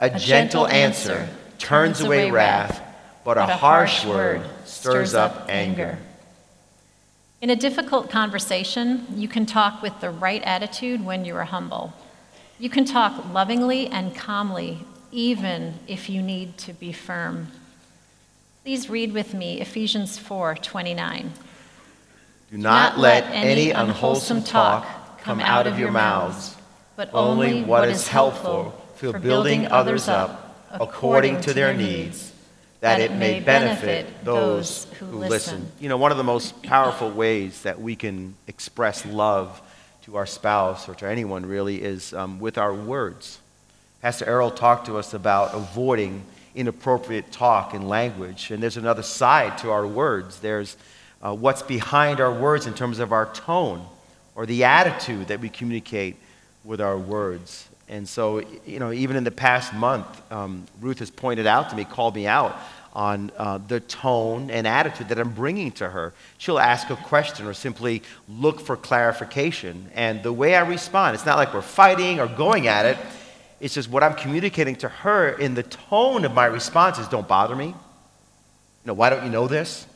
A, 0.00 0.08
gentle, 0.10 0.26
gentle 0.26 0.66
answer 0.66 1.12
answer 1.12 1.34
turns 1.58 2.00
away 2.00 2.30
wrath, 2.30 2.82
but 3.24 3.38
a 3.38 3.40
but 3.42 3.50
a 3.50 3.56
harsh 3.56 4.04
word 4.04 4.40
word 4.40 4.50
stirs 4.64 5.14
up 5.14 5.46
anger. 5.48 5.98
In 7.40 7.50
a 7.50 7.56
difficult 7.56 8.10
conversation, 8.10 9.06
you 9.14 9.28
can 9.28 9.46
talk 9.46 9.82
with 9.82 10.00
the 10.00 10.10
right 10.10 10.42
attitude 10.42 11.04
when 11.04 11.24
you 11.24 11.36
are 11.36 11.44
humble. 11.44 11.92
You 12.58 12.70
can 12.70 12.84
talk 12.84 13.32
lovingly 13.32 13.86
and 13.86 14.14
calmly, 14.16 14.78
even 15.12 15.74
if 15.86 16.10
you 16.10 16.22
need 16.22 16.58
to 16.58 16.72
be 16.72 16.92
firm. 16.92 17.48
Please 18.64 18.90
read 18.90 19.12
with 19.12 19.32
me 19.32 19.60
Ephesians 19.60 20.18
4:29. 20.18 21.30
Do 22.50 22.58
not 22.58 22.98
let 22.98 23.24
any 23.30 23.70
unwholesome 23.70 24.42
talk 24.42 25.20
come 25.20 25.40
out 25.40 25.66
of 25.66 25.78
your 25.78 25.90
mouths, 25.90 26.56
but 26.96 27.10
only 27.14 27.62
what 27.62 27.88
is 27.88 28.08
helpful 28.08 28.80
for 29.12 29.18
building 29.18 29.66
others 29.66 30.08
up 30.08 30.56
according 30.70 31.40
to 31.42 31.52
their 31.52 31.74
needs, 31.74 32.32
that 32.80 33.00
it 33.00 33.12
may 33.12 33.40
benefit 33.40 34.24
those 34.24 34.84
who 34.98 35.06
listen. 35.06 35.70
You 35.80 35.88
know, 35.88 35.96
one 35.96 36.10
of 36.10 36.18
the 36.18 36.24
most 36.24 36.62
powerful 36.62 37.10
ways 37.10 37.62
that 37.62 37.80
we 37.80 37.96
can 37.96 38.34
express 38.46 39.06
love 39.06 39.60
to 40.02 40.16
our 40.16 40.26
spouse 40.26 40.88
or 40.88 40.94
to 40.96 41.06
anyone 41.06 41.46
really 41.46 41.82
is 41.82 42.12
um, 42.12 42.38
with 42.38 42.58
our 42.58 42.74
words. 42.74 43.38
Pastor 44.02 44.26
Errol 44.26 44.50
talked 44.50 44.86
to 44.86 44.98
us 44.98 45.14
about 45.14 45.54
avoiding 45.54 46.24
inappropriate 46.54 47.32
talk 47.32 47.72
and 47.72 47.88
language, 47.88 48.50
and 48.50 48.62
there's 48.62 48.76
another 48.76 49.02
side 49.02 49.56
to 49.58 49.70
our 49.70 49.86
words. 49.86 50.40
There's 50.40 50.76
uh, 51.22 51.34
what's 51.34 51.62
behind 51.62 52.20
our 52.20 52.32
words 52.32 52.66
in 52.66 52.74
terms 52.74 52.98
of 52.98 53.12
our 53.12 53.32
tone 53.32 53.86
or 54.34 54.44
the 54.44 54.64
attitude 54.64 55.28
that 55.28 55.40
we 55.40 55.48
communicate 55.48 56.16
with 56.64 56.80
our 56.80 56.98
words. 56.98 57.66
And 57.88 58.08
so, 58.08 58.42
you 58.66 58.78
know, 58.78 58.92
even 58.92 59.16
in 59.16 59.24
the 59.24 59.30
past 59.30 59.74
month, 59.74 60.06
um, 60.32 60.64
Ruth 60.80 61.00
has 61.00 61.10
pointed 61.10 61.46
out 61.46 61.70
to 61.70 61.76
me, 61.76 61.84
called 61.84 62.14
me 62.14 62.26
out 62.26 62.56
on 62.94 63.30
uh, 63.36 63.58
the 63.58 63.80
tone 63.80 64.50
and 64.50 64.66
attitude 64.66 65.08
that 65.08 65.18
I'm 65.18 65.32
bringing 65.32 65.72
to 65.72 65.88
her. 65.88 66.14
She'll 66.38 66.60
ask 66.60 66.90
a 66.90 66.96
question 66.96 67.46
or 67.46 67.52
simply 67.52 68.02
look 68.28 68.60
for 68.60 68.76
clarification. 68.76 69.90
And 69.94 70.22
the 70.22 70.32
way 70.32 70.54
I 70.54 70.60
respond, 70.60 71.14
it's 71.14 71.26
not 71.26 71.36
like 71.36 71.52
we're 71.52 71.62
fighting 71.62 72.20
or 72.20 72.28
going 72.28 72.68
at 72.68 72.86
it. 72.86 72.96
It's 73.60 73.74
just 73.74 73.90
what 73.90 74.02
I'm 74.02 74.14
communicating 74.14 74.76
to 74.76 74.88
her 74.88 75.30
in 75.30 75.54
the 75.54 75.62
tone 75.64 76.24
of 76.24 76.32
my 76.32 76.46
responses 76.46 77.08
don't 77.08 77.26
bother 77.26 77.56
me. 77.56 77.66
You 77.66 77.74
know, 78.84 78.94
why 78.94 79.10
don't 79.10 79.24
you 79.24 79.30
know 79.30 79.48
this? 79.48 79.86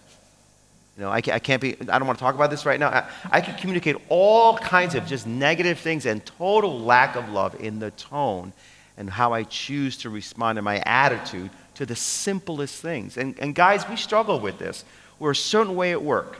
You 0.98 1.04
know, 1.04 1.10
I 1.10 1.18
I 1.18 1.38
can't 1.38 1.62
be, 1.62 1.76
I 1.80 1.98
don't 1.98 2.06
want 2.06 2.18
to 2.18 2.22
talk 2.24 2.34
about 2.34 2.50
this 2.50 2.66
right 2.66 2.80
now. 2.80 2.88
I, 2.88 3.08
I 3.30 3.40
can 3.40 3.56
communicate 3.56 3.94
all 4.08 4.58
kinds 4.58 4.96
of 4.96 5.06
just 5.06 5.28
negative 5.28 5.78
things 5.78 6.06
and 6.06 6.26
total 6.26 6.80
lack 6.80 7.14
of 7.14 7.28
love 7.28 7.54
in 7.60 7.78
the 7.78 7.92
tone 7.92 8.52
and 8.96 9.08
how 9.08 9.32
I 9.32 9.44
choose 9.44 9.96
to 9.98 10.10
respond 10.10 10.58
in 10.58 10.64
my 10.64 10.78
attitude 10.80 11.50
to 11.76 11.86
the 11.86 11.94
simplest 11.94 12.82
things. 12.82 13.16
And, 13.16 13.38
and 13.38 13.54
guys, 13.54 13.88
we 13.88 13.94
struggle 13.94 14.40
with 14.40 14.58
this. 14.58 14.84
We're 15.20 15.30
a 15.30 15.36
certain 15.36 15.76
way 15.76 15.92
at 15.92 16.02
work. 16.02 16.38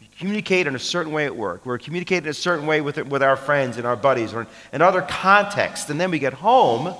We 0.00 0.08
communicate 0.18 0.66
in 0.66 0.74
a 0.74 0.78
certain 0.78 1.12
way 1.12 1.26
at 1.26 1.36
work. 1.36 1.66
We're 1.66 1.76
communicating 1.76 2.24
in 2.24 2.30
a 2.30 2.34
certain 2.34 2.66
way 2.66 2.80
with, 2.80 2.96
with 2.96 3.22
our 3.22 3.36
friends 3.36 3.76
and 3.76 3.86
our 3.86 3.96
buddies 3.96 4.32
or 4.32 4.46
in 4.72 4.80
other 4.80 5.02
contexts. 5.02 5.90
And 5.90 6.00
then 6.00 6.10
we 6.10 6.18
get 6.18 6.32
home, 6.32 6.94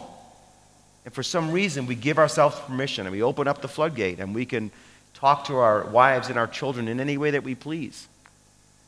and 1.06 1.14
for 1.14 1.22
some 1.22 1.50
reason, 1.50 1.86
we 1.86 1.94
give 1.94 2.18
ourselves 2.18 2.60
permission 2.60 3.06
and 3.06 3.12
we 3.14 3.22
open 3.22 3.48
up 3.48 3.62
the 3.62 3.68
floodgate 3.68 4.20
and 4.20 4.34
we 4.34 4.44
can 4.44 4.70
talk 5.20 5.44
to 5.44 5.56
our 5.56 5.84
wives 5.84 6.30
and 6.30 6.38
our 6.38 6.46
children 6.46 6.88
in 6.88 6.98
any 6.98 7.18
way 7.18 7.30
that 7.30 7.44
we 7.44 7.54
please. 7.54 8.08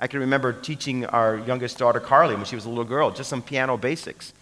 I 0.01 0.07
can 0.07 0.21
remember 0.21 0.53
teaching 0.53 1.05
our 1.07 1.37
youngest 1.37 1.77
daughter, 1.79 2.01
Carly, 2.01 2.35
when 2.35 2.47
she 2.47 2.55
was 2.55 2.65
a 2.65 2.71
little 2.71 2.85
girl, 2.85 3.11
just 3.11 3.29
some 3.29 3.43
piano 3.43 3.77
basics. 3.77 4.33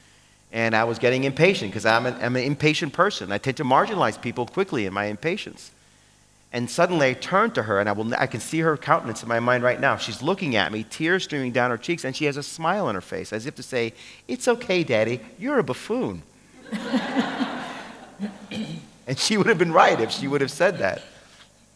And 0.52 0.74
I 0.74 0.84
was 0.84 0.98
getting 0.98 1.24
impatient 1.24 1.72
because 1.72 1.84
I'm, 1.84 2.06
I'm 2.06 2.36
an, 2.36 2.42
impatient 2.44 2.92
person. 2.92 3.32
I 3.32 3.38
tend 3.38 3.56
to 3.58 3.64
marginalize 3.64 4.20
people 4.20 4.46
quickly 4.46 4.86
in 4.86 4.92
my 4.92 5.06
impatience. 5.06 5.72
And 6.52 6.70
suddenly 6.70 7.08
I 7.08 7.12
turned 7.12 7.54
to 7.56 7.64
her, 7.64 7.78
and 7.78 7.88
I, 7.88 7.92
will, 7.92 8.14
I 8.14 8.26
can 8.26 8.40
see 8.40 8.60
her 8.60 8.76
countenance 8.76 9.22
in 9.22 9.28
my 9.28 9.38
mind 9.38 9.62
right 9.62 9.78
now. 9.80 9.96
She's 9.96 10.22
looking 10.22 10.56
at 10.56 10.72
me, 10.72 10.84
tears 10.88 11.24
streaming 11.24 11.52
down 11.52 11.70
her 11.70 11.78
cheeks, 11.78 12.04
and 12.04 12.14
she 12.16 12.24
has 12.24 12.36
a 12.36 12.42
smile 12.42 12.86
on 12.86 12.94
her 12.94 13.00
face, 13.00 13.32
as 13.32 13.46
if 13.46 13.54
to 13.56 13.62
say, 13.62 13.94
It's 14.26 14.48
okay, 14.48 14.82
Daddy, 14.82 15.20
you're 15.38 15.58
a 15.58 15.64
buffoon. 15.64 16.22
and 19.06 19.16
she 19.16 19.36
would 19.36 19.46
have 19.46 19.58
been 19.58 19.72
right 19.72 20.00
if 20.00 20.10
she 20.10 20.26
would 20.26 20.40
have 20.40 20.50
said 20.50 20.78
that. 20.78 21.02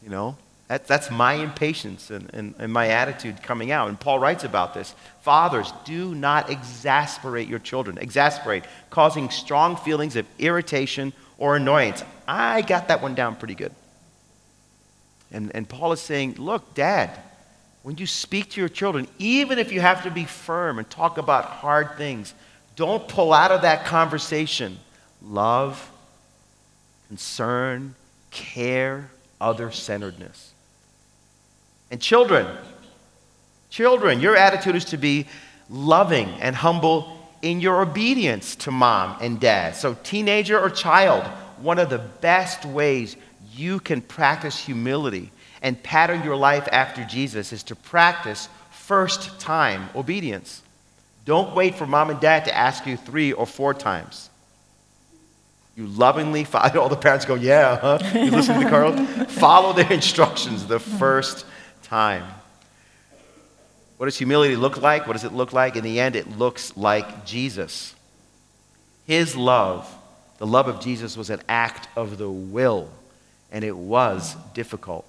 You 0.05 0.11
know, 0.11 0.37
that, 0.69 0.87
that's 0.87 1.11
my 1.11 1.35
impatience 1.35 2.11
and, 2.11 2.33
and, 2.35 2.55
and 2.59 2.73
my 2.73 2.89
attitude 2.89 3.43
coming 3.43 3.71
out. 3.71 3.89
And 3.89 3.99
Paul 3.99 4.19
writes 4.19 4.45
about 4.45 4.75
this. 4.75 4.95
Fathers, 5.23 5.73
do 5.85 6.15
not 6.15 6.51
exasperate 6.51 7.49
your 7.49 7.59
children. 7.59 7.97
Exasperate, 7.99 8.65
causing 8.91 9.31
strong 9.31 9.77
feelings 9.77 10.17
of 10.17 10.27
irritation 10.39 11.13
or 11.39 11.57
annoyance. 11.57 12.05
I 12.29 12.61
got 12.63 12.89
that 12.89 13.03
one 13.03 13.15
down 13.15 13.37
pretty 13.37 13.55
good. 13.55 13.73
And, 15.33 15.51
and 15.55 15.69
Paul 15.69 15.93
is 15.93 16.01
saying, 16.01 16.35
look, 16.35 16.75
dad, 16.75 17.19
when 17.83 17.97
you 17.97 18.07
speak 18.07 18.51
to 18.51 18.61
your 18.61 18.69
children, 18.69 19.09
even 19.19 19.59
if 19.59 19.73
you 19.73 19.81
have 19.81 20.03
to 20.05 20.11
be 20.11 20.25
firm 20.25 20.79
and 20.79 20.89
talk 20.89 21.19
about 21.19 21.45
hard 21.47 21.97
things, 21.97 22.35
don't 22.77 23.07
pull 23.09 23.33
out 23.33 23.51
of 23.51 23.63
that 23.63 23.85
conversation 23.87 24.79
love, 25.23 25.91
concern, 27.09 27.95
care, 28.31 29.11
other 29.41 29.71
centeredness. 29.71 30.53
And 31.91 32.01
children, 32.01 32.47
children, 33.71 34.21
your 34.21 34.37
attitude 34.37 34.77
is 34.77 34.85
to 34.87 34.97
be 34.97 35.27
loving 35.69 36.29
and 36.41 36.57
humble 36.57 37.19
in 37.43 37.61
your 37.61 37.83
obedience 37.83 38.57
to 38.57 38.71
mom 38.71 39.17
and 39.21 39.39
dad. 39.39 39.77
So, 39.77 39.95
teenager 40.03 40.59
or 40.59 40.71
child, 40.71 41.25
one 41.59 41.79
of 41.79 41.91
the 41.91 41.99
best 41.99 42.65
ways 42.65 43.17
you 43.53 43.81
can 43.81 44.01
practice 44.01 44.59
humility 44.59 45.31
and 45.63 45.81
pattern 45.83 46.23
your 46.23 46.37
life 46.37 46.69
after 46.73 47.05
Jesus 47.05 47.53
is 47.53 47.63
to 47.65 47.77
practice 47.77 48.49
first 48.71 49.39
time 49.41 49.89
obedience. 49.95 50.63
Don't 51.25 51.55
wait 51.55 51.75
for 51.75 51.87
mom 51.87 52.11
and 52.11 52.21
dad 52.21 52.45
to 52.47 52.57
ask 52.57 52.87
you 52.87 52.97
three 52.97 53.33
or 53.33 53.47
four 53.47 53.73
times. 53.73 54.29
You 55.77 55.87
lovingly 55.87 56.45
follow. 56.45 56.81
All 56.83 56.89
the 56.89 56.97
parents 56.97 57.25
go, 57.25 57.35
yeah, 57.35 57.77
huh? 57.77 57.99
You 58.15 58.31
listen 58.31 58.61
to 58.61 58.69
Carl? 58.69 58.97
follow 59.29 59.73
their 59.73 59.93
instructions 59.93 60.67
the 60.67 60.79
first 60.79 61.45
time. 61.83 62.25
What 63.97 64.07
does 64.07 64.19
humility 64.19 64.57
look 64.57 64.81
like? 64.81 65.07
What 65.07 65.15
does 65.15 65.25
it 65.25 65.33
look 65.33 65.53
like? 65.53 65.77
In 65.77 65.85
the 65.85 66.01
end, 66.01 66.17
it 66.17 66.39
looks 66.39 66.77
like 66.77 67.25
Jesus. 67.25 67.95
His 69.07 69.37
love, 69.37 69.93
the 70.39 70.47
love 70.47 70.69
of 70.69 70.81
Jesus, 70.81 71.17
was 71.17 71.31
an 71.31 71.43
act 71.49 71.89
of 71.97 72.19
the 72.19 72.31
will, 72.31 72.91
and 73.53 73.65
it 73.65 73.77
was 73.77 74.37
difficult. 74.53 75.05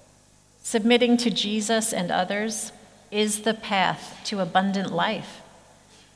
Submitting 0.62 1.16
to 1.18 1.30
Jesus 1.30 1.92
and 1.92 2.10
others 2.10 2.72
is 3.10 3.42
the 3.42 3.54
path 3.54 4.20
to 4.24 4.40
abundant 4.40 4.92
life. 4.92 5.40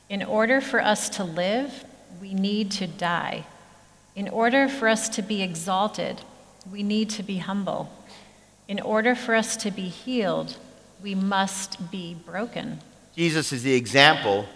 In 0.08 0.22
order 0.22 0.60
for 0.60 0.80
us 0.80 1.08
to 1.10 1.24
live, 1.24 1.84
we 2.20 2.34
need 2.34 2.70
to 2.72 2.86
die. 2.86 3.46
In 4.16 4.28
order 4.28 4.68
for 4.68 4.88
us 4.88 5.08
to 5.10 5.22
be 5.22 5.42
exalted, 5.42 6.22
we 6.70 6.82
need 6.82 7.10
to 7.10 7.22
be 7.22 7.38
humble. 7.38 7.92
In 8.68 8.80
order 8.80 9.14
for 9.14 9.34
us 9.34 9.56
to 9.58 9.70
be 9.70 9.88
healed, 9.88 10.56
we 11.02 11.14
must 11.14 11.90
be 11.90 12.14
broken. 12.14 12.80
Jesus 13.16 13.52
is 13.52 13.62
the 13.62 13.74
example 13.74 14.46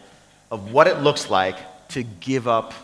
of 0.50 0.72
what 0.72 0.86
it 0.86 0.98
looks 1.00 1.30
like 1.30 1.88
to 1.88 2.02
give 2.02 2.46
up 2.48 2.74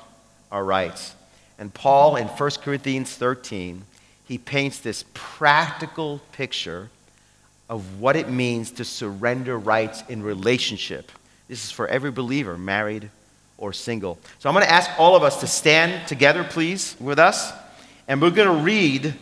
our 0.51 0.64
rights. 0.64 1.14
And 1.59 1.72
Paul 1.72 2.16
in 2.16 2.26
1 2.26 2.51
Corinthians 2.62 3.14
13, 3.14 3.84
he 4.26 4.38
paints 4.38 4.78
this 4.78 5.05
practical 5.12 6.20
picture 6.32 6.90
of 7.68 8.01
what 8.01 8.16
it 8.16 8.28
means 8.28 8.70
to 8.72 8.84
surrender 8.84 9.59
rights 9.59 10.03
in 10.09 10.22
relationship. 10.22 11.12
This 11.49 11.64
is 11.64 11.70
for 11.70 11.86
every 11.88 12.11
believer, 12.11 12.57
married 12.57 13.11
or 13.61 13.72
single. 13.72 14.18
So 14.40 14.48
I'm 14.48 14.54
going 14.54 14.66
to 14.66 14.72
ask 14.72 14.90
all 14.98 15.14
of 15.14 15.22
us 15.22 15.38
to 15.40 15.46
stand 15.46 16.08
together, 16.08 16.42
please, 16.42 16.96
with 16.98 17.20
us. 17.20 17.52
And 18.08 18.20
we're 18.20 18.30
going 18.30 18.58
to 18.58 18.64
read 18.64 19.14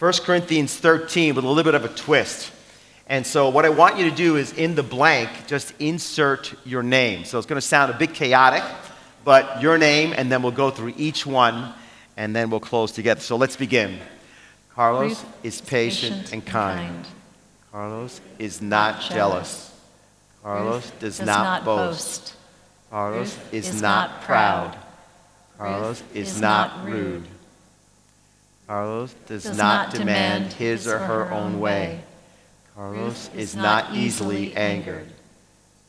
1 0.00 0.12
Corinthians 0.24 0.74
13 0.74 1.36
with 1.36 1.44
a 1.44 1.48
little 1.48 1.62
bit 1.62 1.76
of 1.76 1.84
a 1.84 1.94
twist. 1.94 2.50
And 3.06 3.26
so, 3.26 3.50
what 3.50 3.64
I 3.64 3.68
want 3.68 3.98
you 3.98 4.08
to 4.08 4.16
do 4.16 4.36
is 4.36 4.52
in 4.54 4.74
the 4.74 4.82
blank, 4.82 5.28
just 5.46 5.74
insert 5.78 6.54
your 6.64 6.82
name. 6.82 7.24
So, 7.24 7.36
it's 7.36 7.46
going 7.46 7.60
to 7.60 7.66
sound 7.66 7.92
a 7.92 7.96
bit 7.96 8.14
chaotic, 8.14 8.62
but 9.24 9.60
your 9.60 9.76
name, 9.76 10.14
and 10.16 10.32
then 10.32 10.42
we'll 10.42 10.52
go 10.52 10.70
through 10.70 10.94
each 10.96 11.26
one, 11.26 11.74
and 12.16 12.34
then 12.34 12.48
we'll 12.48 12.60
close 12.60 12.90
together. 12.92 13.20
So, 13.20 13.36
let's 13.36 13.56
begin. 13.56 13.98
Carlos 14.70 15.22
is 15.42 15.60
patient, 15.60 16.32
and 16.32 16.44
kind. 16.46 17.06
Carlos 17.70 18.20
is 18.38 18.62
not 18.62 19.02
jealous. 19.02 19.70
Carlos 20.42 20.90
does, 20.98 21.18
does 21.18 21.26
not, 21.26 21.42
not 21.42 21.64
boast. 21.64 22.20
boast. 22.20 22.36
Carlos 22.92 23.38
is, 23.52 23.70
is 23.70 23.80
not, 23.80 24.20
proud. 24.20 24.76
Carlos 25.56 26.02
is, 26.12 26.34
is 26.34 26.40
not 26.42 26.84
rude. 26.84 27.26
Carlos 28.66 29.14
does, 29.26 29.44
Does 29.44 29.56
not, 29.56 29.86
not 29.86 29.94
demand 29.94 30.52
his 30.52 30.86
or 30.86 30.98
her 30.98 31.30
own 31.30 31.58
way. 31.58 32.02
Carlos 32.74 33.30
is 33.34 33.56
not 33.56 33.94
easily 33.94 34.54
angered. 34.54 35.08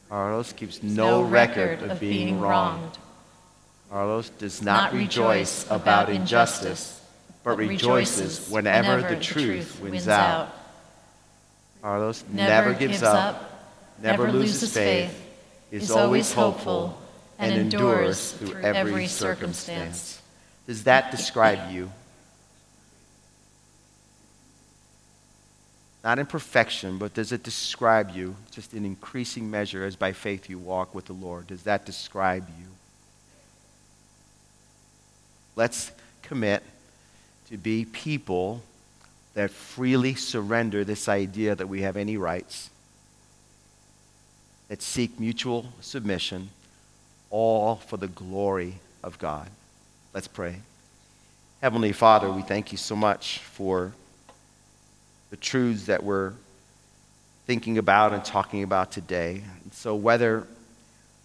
Carlos 0.07 0.53
keeps 0.53 0.81
no, 0.81 1.23
record 1.23 1.83
of 1.83 1.99
being 1.99 2.39
wronged. 2.39 2.97
Carlos 3.89 4.29
does 4.29 4.61
not, 4.61 4.93
rejoice 4.93 5.69
about 5.69 6.07
injustice, 6.09 7.01
but 7.43 7.57
rejoices 7.57 8.49
whenever 8.49 9.01
the 9.01 9.19
truth 9.19 9.77
wins 9.81 10.07
out. 10.07 10.53
Carlos 11.81 12.23
never 12.31 12.73
gives 12.73 13.03
up, 13.03 13.75
never 14.01 14.31
loses 14.31 14.73
faith, 14.73 15.22
is 15.81 15.91
always 15.91 16.33
hopeful, 16.33 17.01
and 17.39 17.53
endures 17.53 18.33
through 18.33 18.61
every 18.61 19.07
circumstance. 19.07 20.21
Does 20.67 20.83
that 20.85 21.11
describe 21.11 21.71
you? 21.71 21.91
Not 26.03 26.19
in 26.19 26.25
perfection, 26.25 26.97
but 26.97 27.13
does 27.13 27.31
it 27.31 27.43
describe 27.43 28.11
you 28.11 28.35
just 28.51 28.73
in 28.73 28.85
increasing 28.85 29.49
measure 29.49 29.85
as 29.85 29.95
by 29.95 30.11
faith 30.11 30.49
you 30.49 30.59
walk 30.59 30.93
with 30.93 31.05
the 31.05 31.13
Lord? 31.13 31.47
Does 31.47 31.63
that 31.63 31.85
describe 31.85 32.45
you? 32.59 32.67
Let's 35.55 35.91
commit 36.21 36.61
to 37.49 37.57
be 37.57 37.85
people 37.85 38.61
that 39.33 39.49
freely 39.49 40.15
surrender 40.15 40.83
this 40.83 41.07
idea 41.07 41.55
that 41.55 41.67
we 41.67 41.81
have 41.81 41.97
any 41.97 42.17
rights, 42.17 42.69
that 44.67 44.81
seek 44.81 45.19
mutual 45.19 45.65
submission, 45.81 46.49
all 47.29 47.75
for 47.75 47.97
the 47.97 48.07
glory 48.07 48.75
of 49.03 49.19
God. 49.19 49.49
Let's 50.13 50.27
pray. 50.27 50.57
Heavenly 51.61 51.91
Father, 51.91 52.29
we 52.31 52.41
thank 52.41 52.71
you 52.71 52.77
so 52.77 52.95
much 52.95 53.39
for 53.39 53.93
the 55.29 55.37
truths 55.37 55.85
that 55.85 56.03
we're 56.03 56.33
thinking 57.45 57.77
about 57.77 58.13
and 58.13 58.23
talking 58.23 58.63
about 58.63 58.91
today. 58.91 59.43
And 59.63 59.73
so, 59.73 59.95
whether 59.95 60.47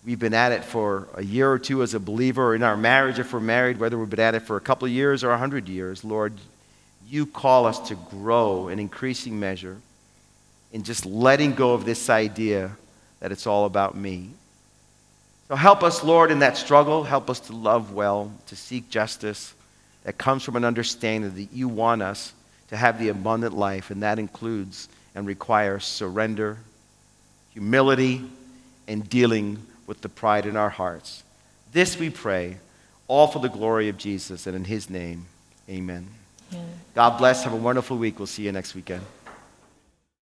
we've 0.05 0.18
been 0.18 0.34
at 0.34 0.53
it 0.53 0.64
for 0.64 1.09
a 1.14 1.22
year 1.22 1.51
or 1.51 1.59
two 1.59 1.82
as 1.82 1.95
a 1.95 2.01
believer, 2.01 2.49
or 2.49 2.55
in 2.55 2.62
our 2.62 2.76
marriage 2.76 3.18
if 3.18 3.32
we're 3.32 3.41
married, 3.41 3.78
whether 3.78 3.99
we've 3.99 4.11
been 4.11 4.20
at 4.20 4.34
it 4.34 4.41
for 4.41 4.57
a 4.57 4.61
couple 4.61 4.86
of 4.86 4.93
years 4.93 5.22
or 5.24 5.30
a 5.30 5.39
hundred 5.39 5.68
years, 5.68 6.05
Lord, 6.05 6.32
you 7.09 7.26
call 7.26 7.66
us 7.66 7.89
to 7.89 7.95
grow 7.95 8.68
in 8.68 8.78
increasing 8.78 9.39
measure 9.39 9.76
in 10.72 10.82
just 10.82 11.07
letting 11.07 11.55
go 11.55 11.74
of 11.74 11.84
this 11.84 12.11
idea 12.11 12.76
that 13.20 13.32
it's 13.32 13.46
all 13.46 13.64
about 13.64 13.96
me. 13.96 14.30
So 15.48 15.56
help 15.56 15.82
us, 15.82 16.04
Lord, 16.04 16.30
in 16.30 16.40
that 16.40 16.56
struggle. 16.56 17.04
Help 17.04 17.30
us 17.30 17.40
to 17.40 17.54
love 17.54 17.92
well, 17.92 18.30
to 18.46 18.56
seek 18.56 18.90
justice 18.90 19.54
that 20.04 20.18
comes 20.18 20.42
from 20.42 20.56
an 20.56 20.64
understanding 20.64 21.34
that 21.34 21.52
you 21.52 21.68
want 21.68 22.02
us 22.02 22.32
to 22.68 22.76
have 22.76 22.98
the 22.98 23.08
abundant 23.08 23.56
life, 23.56 23.90
and 23.90 24.02
that 24.02 24.18
includes 24.18 24.88
and 25.14 25.26
requires 25.26 25.84
surrender, 25.84 26.58
humility, 27.52 28.22
and 28.86 29.08
dealing 29.08 29.58
with 29.86 30.00
the 30.02 30.08
pride 30.08 30.46
in 30.46 30.56
our 30.56 30.68
hearts. 30.68 31.24
This 31.72 31.98
we 31.98 32.10
pray, 32.10 32.58
all 33.06 33.26
for 33.26 33.38
the 33.38 33.48
glory 33.48 33.88
of 33.88 33.96
Jesus, 33.96 34.46
and 34.46 34.54
in 34.54 34.64
his 34.64 34.90
name, 34.90 35.26
amen. 35.68 36.08
Yeah. 36.50 36.60
God 36.94 37.18
bless. 37.18 37.44
Have 37.44 37.52
a 37.52 37.56
wonderful 37.56 37.96
week. 37.96 38.18
We'll 38.18 38.26
see 38.26 38.44
you 38.44 38.52
next 38.52 38.74
weekend. 38.74 39.02